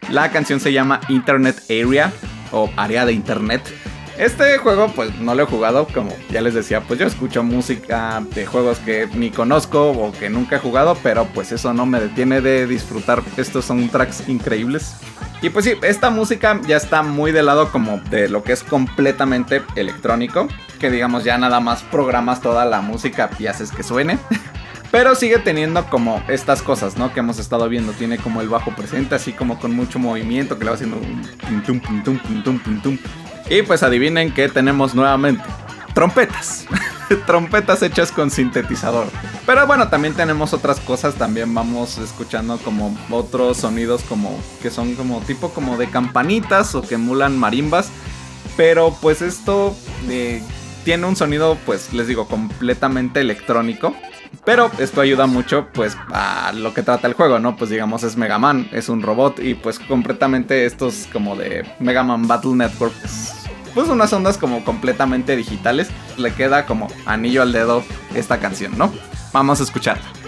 La 0.09 0.30
canción 0.30 0.59
se 0.59 0.72
llama 0.72 1.03
Internet 1.11 1.64
Area 1.68 2.14
o 2.51 2.70
área 2.78 3.05
de 3.05 3.12
internet. 3.12 3.61
Este 4.16 4.57
juego 4.57 4.90
pues 4.97 5.14
no 5.20 5.34
lo 5.34 5.42
he 5.42 5.47
jugado, 5.47 5.86
como 5.92 6.16
ya 6.30 6.40
les 6.40 6.55
decía, 6.55 6.80
pues 6.80 6.99
yo 6.99 7.07
escucho 7.07 7.42
música 7.42 8.22
de 8.34 8.47
juegos 8.47 8.78
que 8.78 9.07
ni 9.12 9.28
conozco 9.28 9.90
o 9.90 10.12
que 10.12 10.30
nunca 10.30 10.57
he 10.57 10.59
jugado, 10.61 10.97
pero 11.03 11.26
pues 11.34 11.53
eso 11.53 11.74
no 11.74 11.84
me 11.84 12.01
detiene 12.01 12.40
de 12.40 12.66
disfrutar. 12.66 13.22
Estos 13.36 13.66
son 13.66 13.90
tracks 13.90 14.26
increíbles. 14.26 14.97
Y 15.42 15.51
pues 15.51 15.66
sí, 15.66 15.74
esta 15.82 16.09
música 16.09 16.59
ya 16.66 16.78
está 16.78 17.03
muy 17.03 17.32
del 17.32 17.45
lado 17.45 17.70
como 17.70 17.99
de 18.09 18.30
lo 18.30 18.42
que 18.42 18.55
es 18.55 18.62
completamente 18.62 19.61
electrónico, 19.76 20.49
que 20.80 20.90
digamos 20.90 21.22
ya 21.22 21.36
nada 21.36 21.61
más 21.61 21.82
programas 21.82 22.40
toda 22.40 22.64
la 22.64 22.80
música 22.80 23.28
y 23.38 23.47
haces 23.47 23.72
que 23.72 23.82
suene. 23.82 24.18
Pero 24.95 25.16
sigue 25.16 25.38
teniendo 25.40 25.84
como 25.90 26.22
estas 26.28 26.62
cosas, 26.62 26.97
¿no? 26.97 27.12
Que 27.12 27.18
hemos 27.18 27.40
estado 27.40 27.68
viendo. 27.68 27.90
Tiene 27.90 28.16
como 28.16 28.40
el 28.40 28.49
bajo 28.49 28.70
presente, 28.76 29.16
así 29.16 29.32
como 29.32 29.59
con 29.59 29.74
mucho 29.74 29.99
movimiento, 29.99 30.57
que 30.57 30.62
le 30.62 30.70
va 30.70 30.76
haciendo 30.76 30.99
un 30.99 31.80
pum, 31.80 31.80
pum, 32.05 32.61
pum, 32.61 32.80
pum. 32.80 32.99
Y 33.51 33.62
pues 33.62 33.82
adivinen 33.82 34.32
que 34.32 34.49
tenemos 34.49 34.95
nuevamente 34.95 35.42
trompetas. 35.95 36.66
trompetas 37.26 37.82
hechas 37.82 38.12
con 38.12 38.30
sintetizador. 38.30 39.09
Pero 39.45 39.66
bueno, 39.66 39.88
también 39.88 40.14
tenemos 40.14 40.53
otras 40.53 40.78
cosas. 40.78 41.16
También 41.16 41.53
vamos 41.53 41.99
escuchando 41.99 42.59
como 42.59 42.97
otros 43.11 43.57
sonidos 43.57 44.05
como 44.05 44.38
que 44.62 44.70
son 44.70 44.95
como 44.95 45.20
tipo 45.22 45.49
como 45.49 45.76
de 45.76 45.90
campanitas 45.90 46.72
o 46.76 46.82
que 46.82 46.95
emulan 46.95 47.36
marimbas. 47.36 47.88
Pero 48.57 48.97
pues 49.03 49.22
esto 49.22 49.74
eh, 50.09 50.40
tiene 50.84 51.05
un 51.07 51.16
sonido, 51.16 51.59
pues 51.66 51.92
les 51.92 52.07
digo, 52.07 52.28
completamente 52.28 53.18
electrónico. 53.18 53.92
Pero 54.45 54.70
esto 54.78 55.01
ayuda 55.01 55.26
mucho 55.26 55.68
pues 55.72 55.97
a 56.12 56.53
lo 56.55 56.74
que 56.74 56.82
trata 56.82 57.07
el 57.07 57.14
juego, 57.14 57.39
¿no? 57.39 57.57
Pues 57.57 57.70
digamos 57.70 58.03
es 58.03 58.16
Mega 58.16 58.39
Man, 58.39 58.68
es 58.72 58.89
un 58.89 59.03
robot 59.03 59.39
y 59.41 59.55
pues 59.55 59.78
completamente 59.78 60.66
estos 60.66 61.09
como 61.12 61.37
de 61.37 61.64
Mega 61.78 62.03
Man 62.03 62.26
Battle 62.26 62.55
Network 62.55 62.95
pues 63.74 63.89
unas 63.89 64.12
ondas 64.12 64.39
como 64.39 64.64
completamente 64.64 65.37
digitales. 65.37 65.89
Le 66.16 66.32
queda 66.32 66.64
como 66.64 66.89
anillo 67.07 67.43
al 67.43 67.53
dedo 67.53 67.82
esta 68.14 68.39
canción, 68.39 68.78
¿no? 68.78 68.93
Vamos 69.32 69.61
a 69.61 69.64
escucharla. 69.64 70.24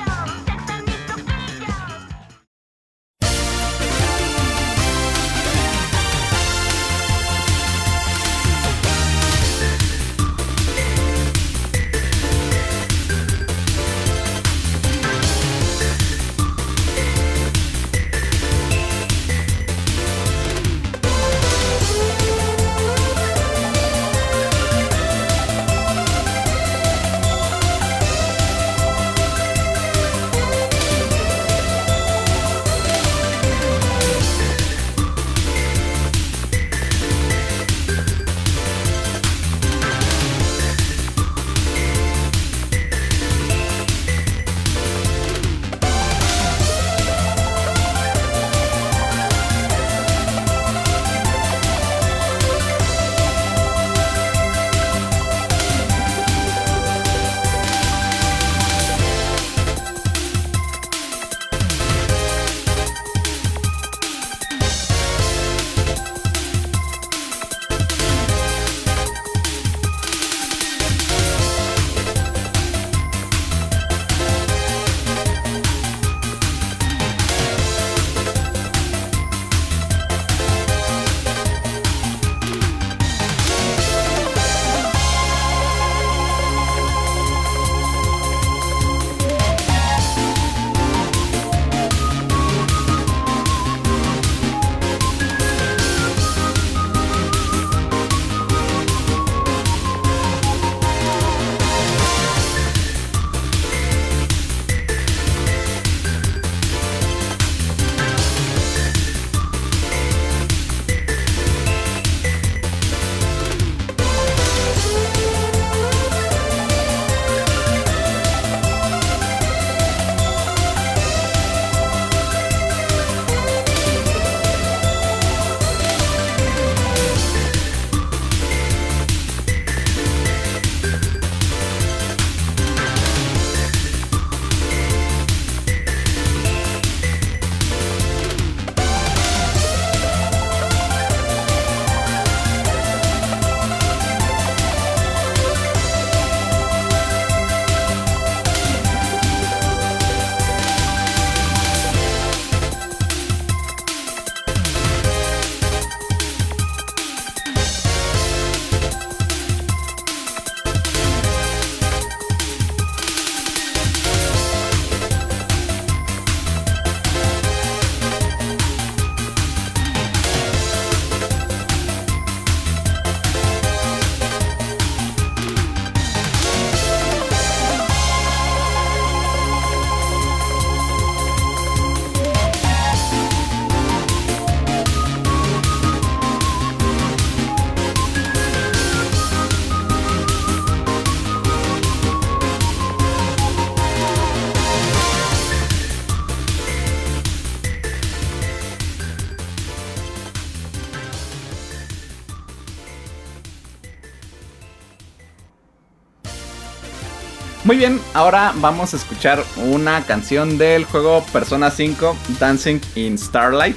Muy 207.67 207.79
bien, 207.79 208.01
ahora 208.15 208.53
vamos 208.59 208.95
a 208.95 208.97
escuchar 208.97 209.43
una 209.57 210.01
canción 210.05 210.57
del 210.57 210.85
juego 210.85 211.27
Persona 211.33 211.69
5 211.69 212.17
Dancing 212.39 212.79
in 212.95 213.19
Starlight. 213.19 213.77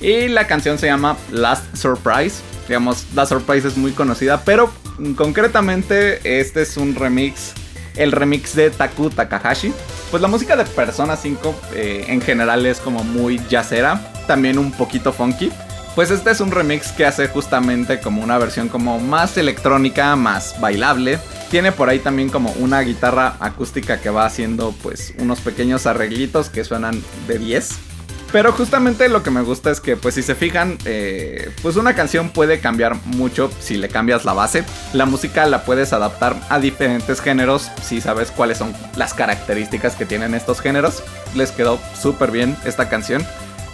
Y 0.00 0.28
la 0.28 0.46
canción 0.46 0.78
se 0.78 0.86
llama 0.86 1.16
Last 1.32 1.74
Surprise. 1.74 2.36
Digamos, 2.68 3.04
la 3.16 3.26
Surprise 3.26 3.66
es 3.66 3.76
muy 3.76 3.90
conocida, 3.90 4.44
pero 4.44 4.70
concretamente 5.16 6.38
este 6.38 6.62
es 6.62 6.76
un 6.76 6.94
remix, 6.94 7.52
el 7.96 8.12
remix 8.12 8.54
de 8.54 8.70
Taku 8.70 9.10
Takahashi. 9.10 9.72
Pues 10.12 10.22
la 10.22 10.28
música 10.28 10.54
de 10.54 10.64
Persona 10.64 11.16
5 11.16 11.54
eh, 11.74 12.04
en 12.06 12.20
general 12.20 12.64
es 12.64 12.78
como 12.78 13.02
muy 13.02 13.40
jazzera, 13.50 14.00
también 14.28 14.56
un 14.56 14.70
poquito 14.70 15.12
funky. 15.12 15.50
Pues 15.96 16.12
este 16.12 16.30
es 16.30 16.40
un 16.40 16.52
remix 16.52 16.92
que 16.92 17.06
hace 17.06 17.26
justamente 17.26 17.98
como 17.98 18.22
una 18.22 18.38
versión 18.38 18.68
como 18.68 19.00
más 19.00 19.36
electrónica, 19.36 20.14
más 20.14 20.60
bailable. 20.60 21.18
Tiene 21.50 21.72
por 21.72 21.88
ahí 21.88 21.98
también 21.98 22.28
como 22.28 22.52
una 22.52 22.80
guitarra 22.80 23.36
acústica 23.40 24.00
que 24.00 24.08
va 24.08 24.24
haciendo 24.24 24.72
pues 24.82 25.14
unos 25.18 25.40
pequeños 25.40 25.86
arreglitos 25.86 26.48
que 26.48 26.62
suenan 26.62 27.02
de 27.26 27.38
10. 27.38 27.90
Pero 28.32 28.52
justamente 28.52 29.08
lo 29.08 29.24
que 29.24 29.30
me 29.30 29.42
gusta 29.42 29.72
es 29.72 29.80
que, 29.80 29.96
pues 29.96 30.14
si 30.14 30.22
se 30.22 30.36
fijan, 30.36 30.78
eh, 30.84 31.50
pues 31.62 31.74
una 31.74 31.94
canción 31.94 32.30
puede 32.30 32.60
cambiar 32.60 32.94
mucho 33.06 33.50
si 33.58 33.76
le 33.76 33.88
cambias 33.88 34.24
la 34.24 34.32
base. 34.32 34.62
La 34.92 35.04
música 35.04 35.46
la 35.46 35.64
puedes 35.64 35.92
adaptar 35.92 36.36
a 36.48 36.60
diferentes 36.60 37.20
géneros 37.20 37.68
si 37.82 38.00
sabes 38.00 38.30
cuáles 38.30 38.58
son 38.58 38.72
las 38.94 39.14
características 39.14 39.96
que 39.96 40.06
tienen 40.06 40.34
estos 40.34 40.60
géneros. 40.60 41.02
Les 41.34 41.50
quedó 41.50 41.80
súper 42.00 42.30
bien 42.30 42.56
esta 42.64 42.88
canción. 42.88 43.26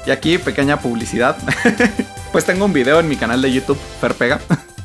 Y 0.06 0.10
aquí, 0.10 0.38
pequeña 0.38 0.80
publicidad. 0.80 1.36
pues 2.32 2.46
tengo 2.46 2.64
un 2.64 2.72
video 2.72 3.00
en 3.00 3.08
mi 3.08 3.16
canal 3.16 3.42
de 3.42 3.52
YouTube, 3.52 3.78
Ferpega. 4.00 4.40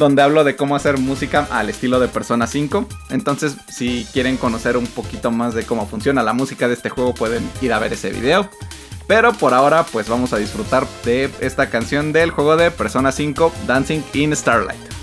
donde 0.00 0.22
hablo 0.22 0.44
de 0.44 0.56
cómo 0.56 0.74
hacer 0.74 0.96
música 0.96 1.46
al 1.50 1.68
estilo 1.68 2.00
de 2.00 2.08
Persona 2.08 2.46
5. 2.46 2.86
Entonces, 3.10 3.56
si 3.68 4.06
quieren 4.14 4.38
conocer 4.38 4.78
un 4.78 4.86
poquito 4.86 5.30
más 5.30 5.52
de 5.52 5.64
cómo 5.64 5.86
funciona 5.86 6.22
la 6.22 6.32
música 6.32 6.68
de 6.68 6.74
este 6.74 6.88
juego, 6.88 7.14
pueden 7.14 7.48
ir 7.60 7.72
a 7.74 7.78
ver 7.78 7.92
ese 7.92 8.10
video. 8.10 8.48
Pero 9.06 9.34
por 9.34 9.52
ahora 9.52 9.84
pues 9.84 10.08
vamos 10.08 10.32
a 10.32 10.38
disfrutar 10.38 10.86
de 11.04 11.30
esta 11.40 11.68
canción 11.68 12.12
del 12.12 12.30
juego 12.30 12.56
de 12.56 12.70
Persona 12.70 13.12
5 13.12 13.52
Dancing 13.66 14.00
in 14.14 14.34
Starlight. 14.34 14.99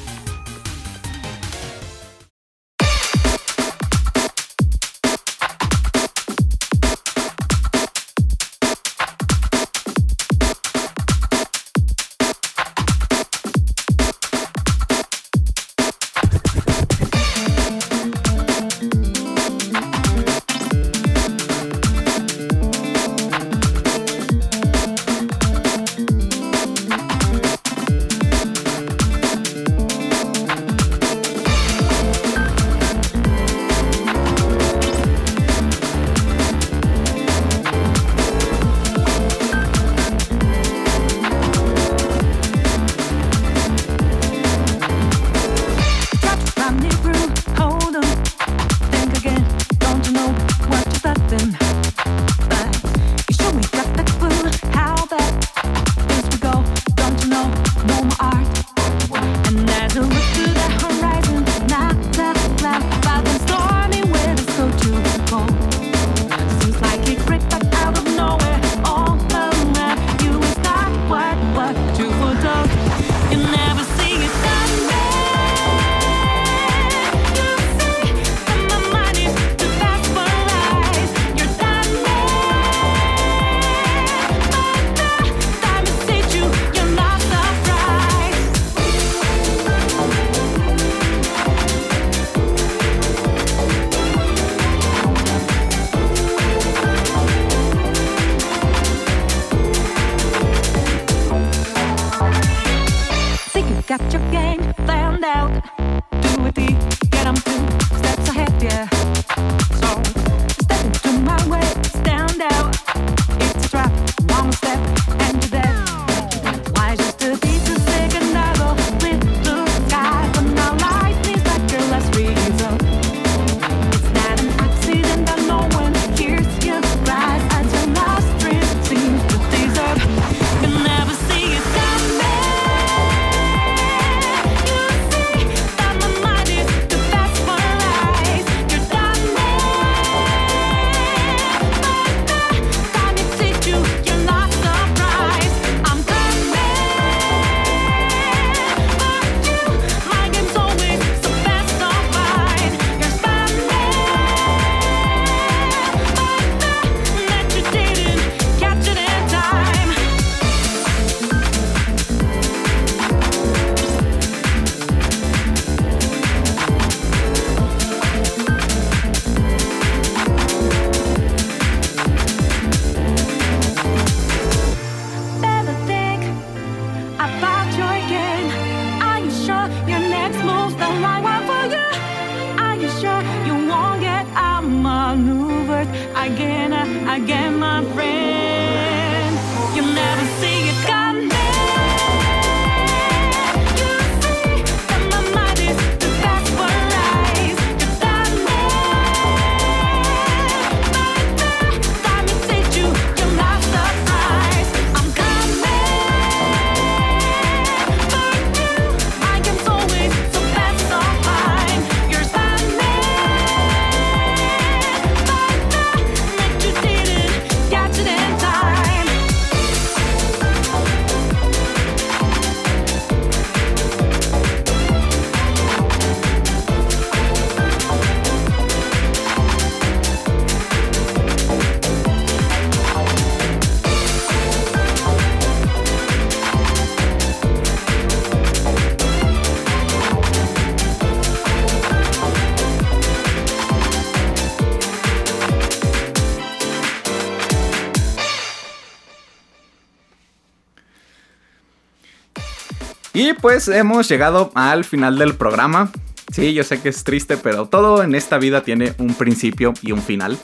Y 253.17 253.33
pues 253.33 253.67
hemos 253.67 254.07
llegado 254.07 254.51
al 254.53 254.85
final 254.85 255.17
del 255.17 255.33
programa. 255.33 255.89
Sí, 256.31 256.53
yo 256.53 256.63
sé 256.63 256.79
que 256.79 256.89
es 256.89 257.03
triste, 257.03 257.35
pero 257.35 257.65
todo 257.67 258.03
en 258.03 258.13
esta 258.13 258.37
vida 258.37 258.61
tiene 258.61 258.93
un 258.99 259.15
principio 259.15 259.73
y 259.81 259.91
un 259.91 260.03
final. 260.03 260.37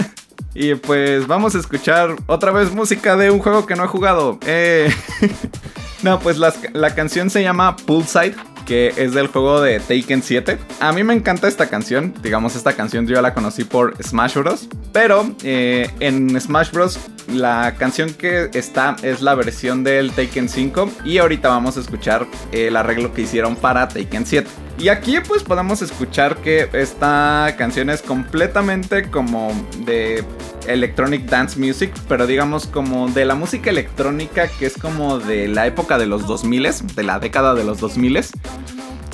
y 0.54 0.74
pues 0.74 1.26
vamos 1.26 1.54
a 1.54 1.58
escuchar 1.58 2.16
otra 2.24 2.50
vez 2.50 2.72
música 2.72 3.14
de 3.16 3.30
un 3.30 3.40
juego 3.40 3.66
que 3.66 3.76
no 3.76 3.84
he 3.84 3.88
jugado. 3.88 4.38
Eh, 4.46 4.90
no, 6.02 6.18
pues 6.18 6.38
la 6.38 6.94
canción 6.94 7.28
se 7.28 7.42
llama 7.42 7.76
Poolside 7.76 8.36
que 8.64 8.94
es 8.96 9.12
del 9.12 9.26
juego 9.26 9.60
de 9.60 9.78
Taken 9.78 10.22
7. 10.22 10.58
A 10.80 10.92
mí 10.92 11.04
me 11.04 11.12
encanta 11.12 11.48
esta 11.48 11.68
canción, 11.68 12.14
digamos 12.22 12.56
esta 12.56 12.72
canción 12.72 13.06
yo 13.06 13.20
la 13.20 13.34
conocí 13.34 13.64
por 13.64 14.02
Smash 14.02 14.36
Bros. 14.36 14.68
Pero 14.94 15.34
eh, 15.42 15.90
en 15.98 16.40
Smash 16.40 16.70
Bros. 16.70 17.00
la 17.26 17.74
canción 17.76 18.14
que 18.14 18.48
está 18.54 18.94
es 19.02 19.22
la 19.22 19.34
versión 19.34 19.82
del 19.82 20.12
Taken 20.12 20.48
5 20.48 20.88
y 21.04 21.18
ahorita 21.18 21.48
vamos 21.48 21.76
a 21.76 21.80
escuchar 21.80 22.28
el 22.52 22.76
arreglo 22.76 23.12
que 23.12 23.22
hicieron 23.22 23.56
para 23.56 23.88
Taken 23.88 24.24
7. 24.24 24.48
Y 24.78 24.88
aquí 24.88 25.16
pues 25.26 25.42
podemos 25.42 25.82
escuchar 25.82 26.36
que 26.36 26.68
esta 26.72 27.56
canción 27.58 27.90
es 27.90 28.02
completamente 28.02 29.10
como 29.10 29.50
de 29.84 30.22
electronic 30.68 31.24
dance 31.24 31.58
music, 31.58 31.92
pero 32.08 32.28
digamos 32.28 32.66
como 32.68 33.08
de 33.08 33.24
la 33.24 33.34
música 33.34 33.70
electrónica 33.70 34.46
que 34.46 34.66
es 34.66 34.76
como 34.76 35.18
de 35.18 35.48
la 35.48 35.66
época 35.66 35.98
de 35.98 36.06
los 36.06 36.24
2000, 36.28 36.68
de 36.94 37.02
la 37.02 37.18
década 37.18 37.54
de 37.54 37.64
los 37.64 37.80
2000. 37.80 38.20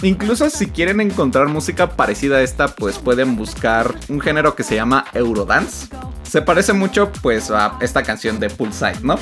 Incluso 0.02 0.48
si 0.48 0.66
quieren 0.66 1.00
encontrar 1.00 1.48
música 1.48 1.90
parecida 1.90 2.36
a 2.36 2.42
esta, 2.42 2.68
pues 2.68 2.98
pueden 2.98 3.36
buscar 3.36 3.94
un 4.08 4.20
género 4.20 4.54
que 4.54 4.62
se 4.62 4.74
llama 4.74 5.04
Eurodance. 5.12 5.88
Se 6.22 6.40
parece 6.40 6.72
mucho 6.72 7.12
pues 7.22 7.50
a 7.50 7.76
esta 7.80 8.02
canción 8.02 8.40
de 8.40 8.48
Poolside, 8.48 9.02
¿no? 9.02 9.18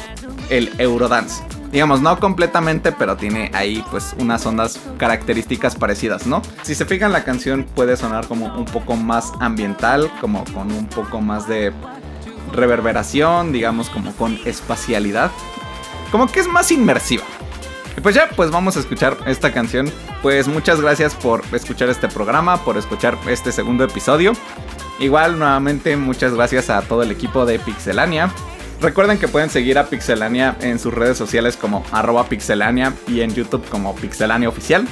El 0.51 0.70
Eurodance. 0.79 1.43
Digamos, 1.72 2.01
no 2.01 2.18
completamente, 2.20 2.93
pero 2.93 3.16
tiene 3.16 3.51
ahí 3.55 3.85
pues 3.91 4.14
unas 4.20 4.47
ondas 4.47 4.79
características 4.99 5.74
parecidas, 5.74 6.26
¿no? 6.26 6.43
Si 6.62 6.74
se 6.74 6.87
fijan 6.87 7.12
la 7.12 7.24
canción 7.24 7.66
puede 7.74 7.97
sonar 7.97 8.29
como 8.29 8.47
un 8.57 8.64
poco 8.64 8.95
más 8.95 9.33
ambiental, 9.41 10.11
como 10.20 10.45
con 10.45 10.70
un 10.70 10.87
poco 10.87 11.20
más 11.20 11.49
de 11.49 11.72
reverberación, 12.53 13.53
digamos 13.53 13.91
como 13.91 14.12
con 14.12 14.39
espacialidad. 14.45 15.31
Como 16.12 16.29
que 16.29 16.41
es 16.41 16.49
más 16.49 16.70
inmersiva. 16.70 17.24
Y 17.99 18.01
pues 18.01 18.14
ya, 18.14 18.28
pues 18.36 18.53
vamos 18.53 18.76
a 18.76 18.80
escuchar 18.80 19.16
esta 19.26 19.53
canción. 19.53 19.90
Pues 20.22 20.46
muchas 20.46 20.80
gracias 20.80 21.16
por 21.16 21.42
escuchar 21.51 21.88
este 21.88 22.07
programa, 22.07 22.64
por 22.64 22.78
escuchar 22.78 23.18
este 23.26 23.51
segundo 23.51 23.82
episodio. 23.82 24.34
Igual, 25.01 25.36
nuevamente, 25.36 25.96
muchas 25.96 26.32
gracias 26.32 26.70
a 26.70 26.80
todo 26.82 27.03
el 27.03 27.11
equipo 27.11 27.44
de 27.44 27.59
Pixelania. 27.59 28.30
Recuerden 28.80 29.18
que 29.18 29.26
pueden 29.26 29.51
seguir 29.51 29.78
a 29.78 29.86
Pixelania 29.86 30.57
en 30.61 30.78
sus 30.78 30.94
redes 30.94 31.18
sociales 31.18 31.57
como 31.57 31.84
arroba 31.90 32.28
pixelania 32.28 32.92
y 33.09 33.22
en 33.22 33.34
YouTube 33.34 33.68
como 33.68 33.96
pixelania 33.96 34.49
oficial. 34.49 34.86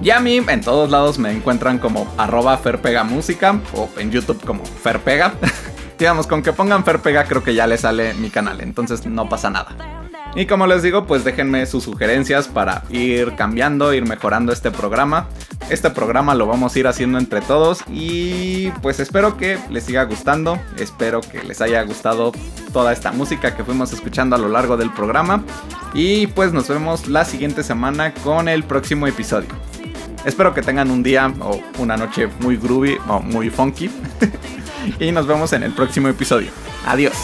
Y 0.00 0.10
a 0.10 0.20
mí 0.20 0.36
en 0.36 0.60
todos 0.60 0.88
lados 0.88 1.18
me 1.18 1.32
encuentran 1.32 1.80
como 1.80 2.14
arroba 2.16 2.56
ferpegamúsica 2.58 3.58
o 3.74 3.88
en 3.96 4.12
YouTube 4.12 4.40
como 4.44 4.64
ferpega. 4.64 5.34
digamos, 5.98 6.28
con 6.28 6.44
que 6.44 6.52
pongan 6.52 6.84
Ferpega 6.84 7.24
creo 7.24 7.42
que 7.42 7.54
ya 7.54 7.66
le 7.66 7.76
sale 7.76 8.14
mi 8.14 8.30
canal, 8.30 8.60
entonces 8.60 9.04
no 9.06 9.28
pasa 9.28 9.50
nada. 9.50 10.01
Y 10.34 10.46
como 10.46 10.66
les 10.66 10.82
digo, 10.82 11.06
pues 11.06 11.24
déjenme 11.24 11.66
sus 11.66 11.84
sugerencias 11.84 12.48
para 12.48 12.84
ir 12.90 13.34
cambiando, 13.36 13.92
ir 13.92 14.06
mejorando 14.06 14.52
este 14.52 14.70
programa. 14.70 15.28
Este 15.68 15.90
programa 15.90 16.34
lo 16.34 16.46
vamos 16.46 16.74
a 16.74 16.78
ir 16.78 16.86
haciendo 16.86 17.18
entre 17.18 17.40
todos 17.40 17.80
y 17.88 18.70
pues 18.82 18.98
espero 18.98 19.36
que 19.36 19.58
les 19.70 19.84
siga 19.84 20.04
gustando, 20.04 20.58
espero 20.76 21.20
que 21.20 21.42
les 21.44 21.60
haya 21.60 21.82
gustado 21.82 22.32
toda 22.72 22.92
esta 22.92 23.12
música 23.12 23.54
que 23.54 23.64
fuimos 23.64 23.92
escuchando 23.92 24.36
a 24.36 24.38
lo 24.38 24.48
largo 24.48 24.76
del 24.76 24.90
programa 24.90 25.44
y 25.94 26.26
pues 26.28 26.52
nos 26.52 26.68
vemos 26.68 27.08
la 27.08 27.24
siguiente 27.24 27.62
semana 27.62 28.12
con 28.12 28.48
el 28.48 28.64
próximo 28.64 29.06
episodio. 29.06 29.48
Espero 30.24 30.54
que 30.54 30.62
tengan 30.62 30.90
un 30.90 31.02
día 31.02 31.32
o 31.40 31.60
una 31.78 31.96
noche 31.96 32.28
muy 32.40 32.56
groovy 32.56 32.96
o 33.08 33.20
muy 33.20 33.50
funky. 33.50 33.90
y 35.00 35.12
nos 35.12 35.26
vemos 35.26 35.52
en 35.52 35.62
el 35.62 35.72
próximo 35.72 36.08
episodio. 36.08 36.50
Adiós. 36.86 37.14